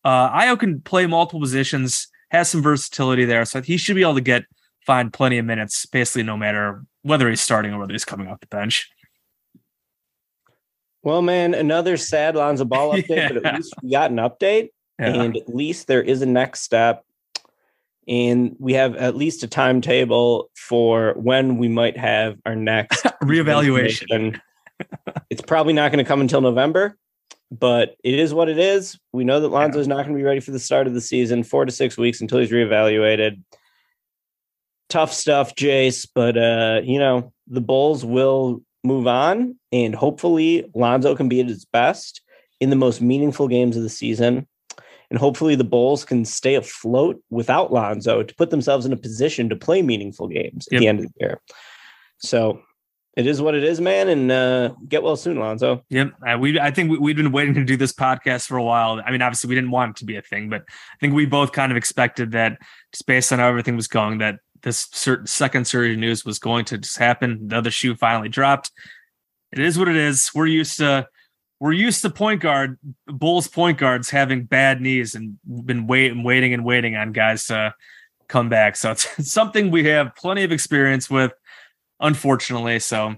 Uh, 0.04 0.30
Ayo 0.30 0.58
can 0.58 0.80
play 0.80 1.06
multiple 1.06 1.40
positions, 1.40 2.08
has 2.30 2.48
some 2.50 2.62
versatility 2.62 3.24
there, 3.24 3.44
so 3.44 3.62
he 3.62 3.76
should 3.76 3.94
be 3.94 4.02
able 4.02 4.14
to 4.14 4.20
get 4.20 4.44
find 4.86 5.12
plenty 5.12 5.38
of 5.38 5.44
minutes, 5.44 5.86
basically 5.86 6.24
no 6.24 6.36
matter 6.36 6.84
whether 7.02 7.28
he's 7.28 7.40
starting 7.40 7.72
or 7.72 7.78
whether 7.78 7.92
he's 7.92 8.04
coming 8.04 8.26
off 8.26 8.40
the 8.40 8.46
bench. 8.48 8.90
well, 11.02 11.22
man, 11.22 11.54
another 11.54 11.96
sad 11.96 12.36
Lonzo 12.36 12.64
Ball 12.64 12.94
update, 12.94 13.34
but 13.34 13.44
at 13.46 13.54
least 13.56 13.74
we 13.82 13.90
got 13.90 14.10
an 14.10 14.18
update. 14.18 14.70
Yeah. 14.98 15.22
and 15.22 15.36
at 15.36 15.48
least 15.52 15.86
there 15.88 16.02
is 16.02 16.22
a 16.22 16.26
next 16.26 16.60
step 16.60 17.04
and 18.08 18.56
we 18.58 18.74
have 18.74 18.96
at 18.96 19.16
least 19.16 19.42
a 19.42 19.48
timetable 19.48 20.50
for 20.56 21.14
when 21.16 21.58
we 21.58 21.68
might 21.68 21.96
have 21.96 22.38
our 22.44 22.56
next 22.56 23.04
Reevaluation. 23.22 24.40
it's 25.30 25.42
probably 25.42 25.72
not 25.72 25.92
going 25.92 26.04
to 26.04 26.08
come 26.08 26.20
until 26.20 26.40
november 26.40 26.96
but 27.52 27.96
it 28.02 28.18
is 28.18 28.32
what 28.32 28.48
it 28.48 28.58
is. 28.58 28.98
We 29.12 29.24
know 29.24 29.38
that 29.40 29.48
lonzo 29.48 29.78
is 29.78 29.86
not 29.86 30.04
going 30.04 30.14
to 30.14 30.18
be 30.18 30.22
ready 30.22 30.40
for 30.40 30.52
the 30.52 30.58
start 30.58 30.86
of 30.86 30.94
the 30.94 31.02
season. 31.02 31.44
Four 31.44 31.66
to 31.66 31.72
six 31.72 31.98
weeks 31.98 32.22
until 32.22 32.38
he's 32.38 32.50
reevaluated. 32.50 33.42
Tough 34.88 35.12
stuff 35.12 35.54
jace 35.54 36.06
but 36.14 36.36
uh 36.36 36.80
you 36.84 36.98
know 36.98 37.32
the 37.46 37.62
bulls 37.62 38.04
will 38.04 38.62
move 38.84 39.06
on 39.06 39.56
and 39.70 39.94
hopefully 39.94 40.70
lonzo 40.74 41.14
can 41.14 41.28
be 41.30 41.40
at 41.40 41.46
his 41.46 41.64
best 41.64 42.20
in 42.60 42.68
the 42.68 42.76
most 42.76 43.00
meaningful 43.00 43.48
games 43.48 43.74
of 43.74 43.82
the 43.82 43.88
season 43.88 44.46
and 45.12 45.18
hopefully 45.18 45.54
the 45.54 45.62
Bulls 45.62 46.06
can 46.06 46.24
stay 46.24 46.54
afloat 46.54 47.22
without 47.28 47.70
Lonzo 47.70 48.22
to 48.22 48.34
put 48.34 48.48
themselves 48.48 48.86
in 48.86 48.94
a 48.94 48.96
position 48.96 49.50
to 49.50 49.56
play 49.56 49.82
meaningful 49.82 50.26
games 50.26 50.66
at 50.68 50.72
Yep. 50.72 50.80
the 50.80 50.88
end 50.88 50.98
of 51.00 51.04
the 51.04 51.12
year. 51.20 51.38
So 52.16 52.62
it 53.14 53.26
is 53.26 53.42
what 53.42 53.54
it 53.54 53.62
is, 53.62 53.78
man, 53.78 54.08
and 54.08 54.32
uh, 54.32 54.70
get 54.88 55.02
well 55.02 55.16
soon, 55.16 55.38
Lonzo. 55.38 55.84
Yep. 55.90 56.12
Uh, 56.26 56.38
we, 56.38 56.58
I 56.58 56.70
think 56.70 56.90
we, 56.90 56.96
we'd 56.96 57.16
been 57.18 57.30
waiting 57.30 57.52
to 57.56 57.64
do 57.64 57.76
this 57.76 57.92
podcast 57.92 58.46
for 58.46 58.56
a 58.56 58.62
while. 58.62 59.02
I 59.04 59.10
mean, 59.10 59.20
obviously, 59.20 59.48
we 59.48 59.54
didn't 59.54 59.70
want 59.70 59.90
it 59.90 59.96
to 59.96 60.06
be 60.06 60.16
a 60.16 60.22
thing, 60.22 60.48
but 60.48 60.62
I 60.62 60.96
think 60.98 61.12
we 61.12 61.26
both 61.26 61.52
kind 61.52 61.70
of 61.70 61.76
expected 61.76 62.30
that, 62.32 62.56
just 62.90 63.06
based 63.06 63.30
on 63.34 63.38
how 63.38 63.48
everything 63.48 63.76
was 63.76 63.88
going, 63.88 64.16
that 64.18 64.36
this 64.62 64.88
certain 64.92 65.26
second 65.26 65.66
surge 65.66 65.98
news 65.98 66.24
was 66.24 66.38
going 66.38 66.64
to 66.64 66.78
just 66.78 66.96
happen. 66.96 67.48
The 67.48 67.58
other 67.58 67.70
shoe 67.70 67.96
finally 67.96 68.30
dropped. 68.30 68.70
It 69.52 69.58
is 69.58 69.78
what 69.78 69.88
it 69.88 69.96
is. 69.96 70.30
We're 70.34 70.46
used 70.46 70.78
to 70.78 71.06
we're 71.62 71.72
used 71.72 72.02
to 72.02 72.10
point 72.10 72.40
guard 72.40 72.78
Bulls 73.06 73.46
point 73.46 73.78
guards 73.78 74.10
having 74.10 74.44
bad 74.44 74.80
knees 74.80 75.14
and 75.14 75.38
been 75.44 75.86
waiting, 75.86 76.18
and 76.18 76.24
waiting, 76.24 76.52
and 76.54 76.64
waiting 76.64 76.96
on 76.96 77.12
guys 77.12 77.46
to 77.46 77.74
come 78.28 78.48
back. 78.48 78.74
So 78.74 78.90
it's, 78.90 79.06
it's 79.18 79.30
something 79.30 79.70
we 79.70 79.84
have 79.84 80.16
plenty 80.16 80.42
of 80.42 80.50
experience 80.50 81.08
with, 81.08 81.32
unfortunately. 82.00 82.80
So 82.80 83.16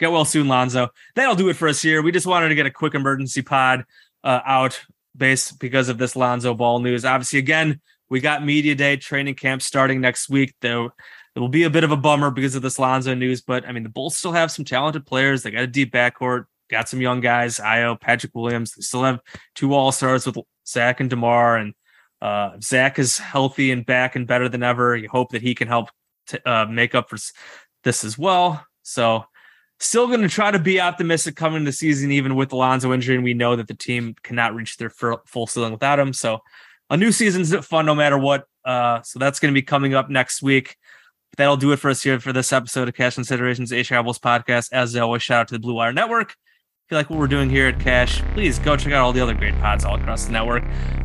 Get 0.00 0.10
well 0.10 0.24
soon, 0.24 0.48
Lonzo. 0.48 0.88
That'll 1.14 1.34
do 1.34 1.50
it 1.50 1.56
for 1.56 1.68
us 1.68 1.82
here. 1.82 2.00
We 2.00 2.10
just 2.10 2.26
wanted 2.26 2.48
to 2.48 2.54
get 2.54 2.64
a 2.64 2.70
quick 2.70 2.94
emergency 2.94 3.42
pod 3.42 3.84
uh, 4.24 4.40
out 4.46 4.80
based 5.14 5.60
because 5.60 5.90
of 5.90 5.98
this 5.98 6.16
Lonzo 6.16 6.54
Ball 6.54 6.80
news. 6.80 7.04
Obviously, 7.04 7.38
again, 7.38 7.82
we 8.08 8.20
got 8.20 8.42
media 8.42 8.74
day 8.74 8.96
training 8.96 9.34
camp 9.34 9.60
starting 9.60 10.00
next 10.00 10.30
week. 10.30 10.54
Though 10.62 10.92
it 11.36 11.38
will 11.38 11.50
be 11.50 11.64
a 11.64 11.70
bit 11.70 11.84
of 11.84 11.92
a 11.92 11.98
bummer 11.98 12.30
because 12.30 12.54
of 12.54 12.62
this 12.62 12.78
Lonzo 12.78 13.14
news, 13.14 13.42
but 13.42 13.68
I 13.68 13.72
mean, 13.72 13.82
the 13.82 13.90
Bulls 13.90 14.16
still 14.16 14.32
have 14.32 14.50
some 14.50 14.64
talented 14.64 15.04
players. 15.04 15.42
They 15.42 15.50
got 15.50 15.64
a 15.64 15.66
deep 15.66 15.92
backcourt, 15.92 16.46
got 16.70 16.88
some 16.88 17.00
young 17.00 17.20
guys, 17.20 17.58
Ayo, 17.58 18.00
Patrick 18.00 18.34
Williams. 18.34 18.74
They 18.74 18.82
still 18.82 19.04
have 19.04 19.20
two 19.54 19.74
All 19.74 19.92
Stars 19.92 20.26
with 20.26 20.38
Zach 20.66 21.00
and 21.00 21.10
DeMar, 21.10 21.56
and 21.56 21.74
uh, 22.22 22.52
Zach 22.62 22.98
is 22.98 23.18
healthy 23.18 23.70
and 23.70 23.84
back 23.84 24.16
and 24.16 24.26
better 24.26 24.48
than 24.48 24.62
ever. 24.62 24.96
You 24.96 25.08
hope 25.08 25.32
that 25.32 25.42
he 25.42 25.54
can 25.54 25.68
help 25.68 25.88
to, 26.28 26.50
uh, 26.50 26.66
make 26.66 26.94
up 26.94 27.10
for 27.10 27.18
this 27.84 28.04
as 28.04 28.16
well. 28.18 28.64
So 28.82 29.24
still 29.78 30.06
going 30.06 30.22
to 30.22 30.28
try 30.28 30.50
to 30.50 30.58
be 30.58 30.80
optimistic 30.80 31.36
coming 31.36 31.60
to 31.60 31.64
the 31.64 31.72
season, 31.72 32.12
even 32.12 32.36
with 32.36 32.52
Alonzo 32.52 32.92
injury. 32.92 33.16
And 33.16 33.24
we 33.24 33.34
know 33.34 33.56
that 33.56 33.68
the 33.68 33.74
team 33.74 34.14
cannot 34.22 34.54
reach 34.54 34.76
their 34.76 34.90
full 34.90 35.46
ceiling 35.46 35.72
without 35.72 35.98
him. 35.98 36.12
So 36.12 36.40
a 36.90 36.96
new 36.96 37.12
season's 37.12 37.54
fun 37.64 37.86
no 37.86 37.94
matter 37.94 38.18
what. 38.18 38.46
Uh, 38.64 39.00
so 39.02 39.18
that's 39.18 39.40
going 39.40 39.52
to 39.52 39.58
be 39.58 39.62
coming 39.62 39.94
up 39.94 40.10
next 40.10 40.42
week. 40.42 40.76
That'll 41.36 41.56
do 41.56 41.72
it 41.72 41.78
for 41.78 41.90
us 41.90 42.02
here 42.02 42.20
for 42.20 42.32
this 42.32 42.52
episode 42.52 42.88
of 42.88 42.94
Cash 42.94 43.14
Considerations, 43.14 43.72
A 43.72 43.82
Bulls 44.02 44.18
podcast. 44.18 44.72
As 44.72 44.94
always, 44.96 45.22
shout 45.22 45.40
out 45.40 45.48
to 45.48 45.54
the 45.54 45.60
Blue 45.60 45.74
Wire 45.74 45.92
Network 45.92 46.34
you 46.90 46.96
like 46.96 47.08
what 47.08 47.20
we're 47.20 47.28
doing 47.28 47.48
here 47.48 47.68
at 47.68 47.78
Cash, 47.78 48.20
please 48.34 48.58
go 48.58 48.76
check 48.76 48.92
out 48.92 49.00
all 49.00 49.12
the 49.12 49.20
other 49.20 49.34
great 49.34 49.54
pods 49.60 49.84
all 49.84 49.94
across 49.94 50.24
the 50.24 50.32
network. 50.32 50.64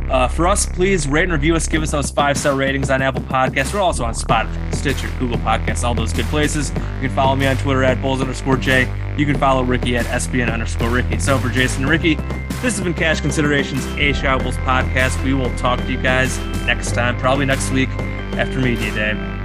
Uh, 0.10 0.28
for 0.28 0.48
us, 0.48 0.66
please 0.66 1.08
rate 1.08 1.24
and 1.24 1.32
review 1.32 1.56
us. 1.56 1.68
Give 1.68 1.84
us 1.84 1.92
those 1.92 2.10
five 2.10 2.40
star 2.40 2.56
ratings 2.56 2.90
on 2.90 3.04
Apple 3.04 3.22
Podcasts. 3.22 3.72
We're 3.72 3.82
also 3.82 4.04
on 4.04 4.16
Spotify, 4.16 4.74
Stitcher, 4.74 5.08
Google 5.20 5.38
Podcasts, 5.38 5.84
all 5.84 5.94
those 5.94 6.12
good 6.12 6.26
places. 6.26 6.70
You 6.70 7.08
can 7.08 7.12
follow 7.12 7.36
me 7.36 7.46
on 7.46 7.56
Twitter 7.58 7.84
at 7.84 8.02
Bulls 8.02 8.20
underscore 8.20 8.58
J. 8.58 8.92
You 9.16 9.28
can 9.28 9.38
follow 9.38 9.64
Ricky 9.64 9.96
at 9.96 10.06
SBN 10.06 10.52
underscore 10.52 10.90
Ricky. 10.90 11.20
So 11.20 11.38
for 11.38 11.50
Jason 11.50 11.84
and 11.84 11.92
Ricky, 11.92 12.16
this 12.16 12.76
has 12.76 12.82
been 12.82 12.96
Cash 12.96 13.22
Considerations, 13.22 13.86
a 13.86 14.12
Chicago 14.14 14.44
Bulls 14.44 14.58
podcast. 14.58 15.24
We 15.24 15.36
will 15.36 15.56
talk 15.56 15.80
to 15.82 15.92
you 15.92 16.02
guys 16.02 16.40
next 16.66 16.94
time, 16.94 17.16
probably 17.20 17.46
next 17.46 17.70
week 17.72 17.90
after 18.38 18.60
Media 18.60 18.92
Day. 18.96 19.45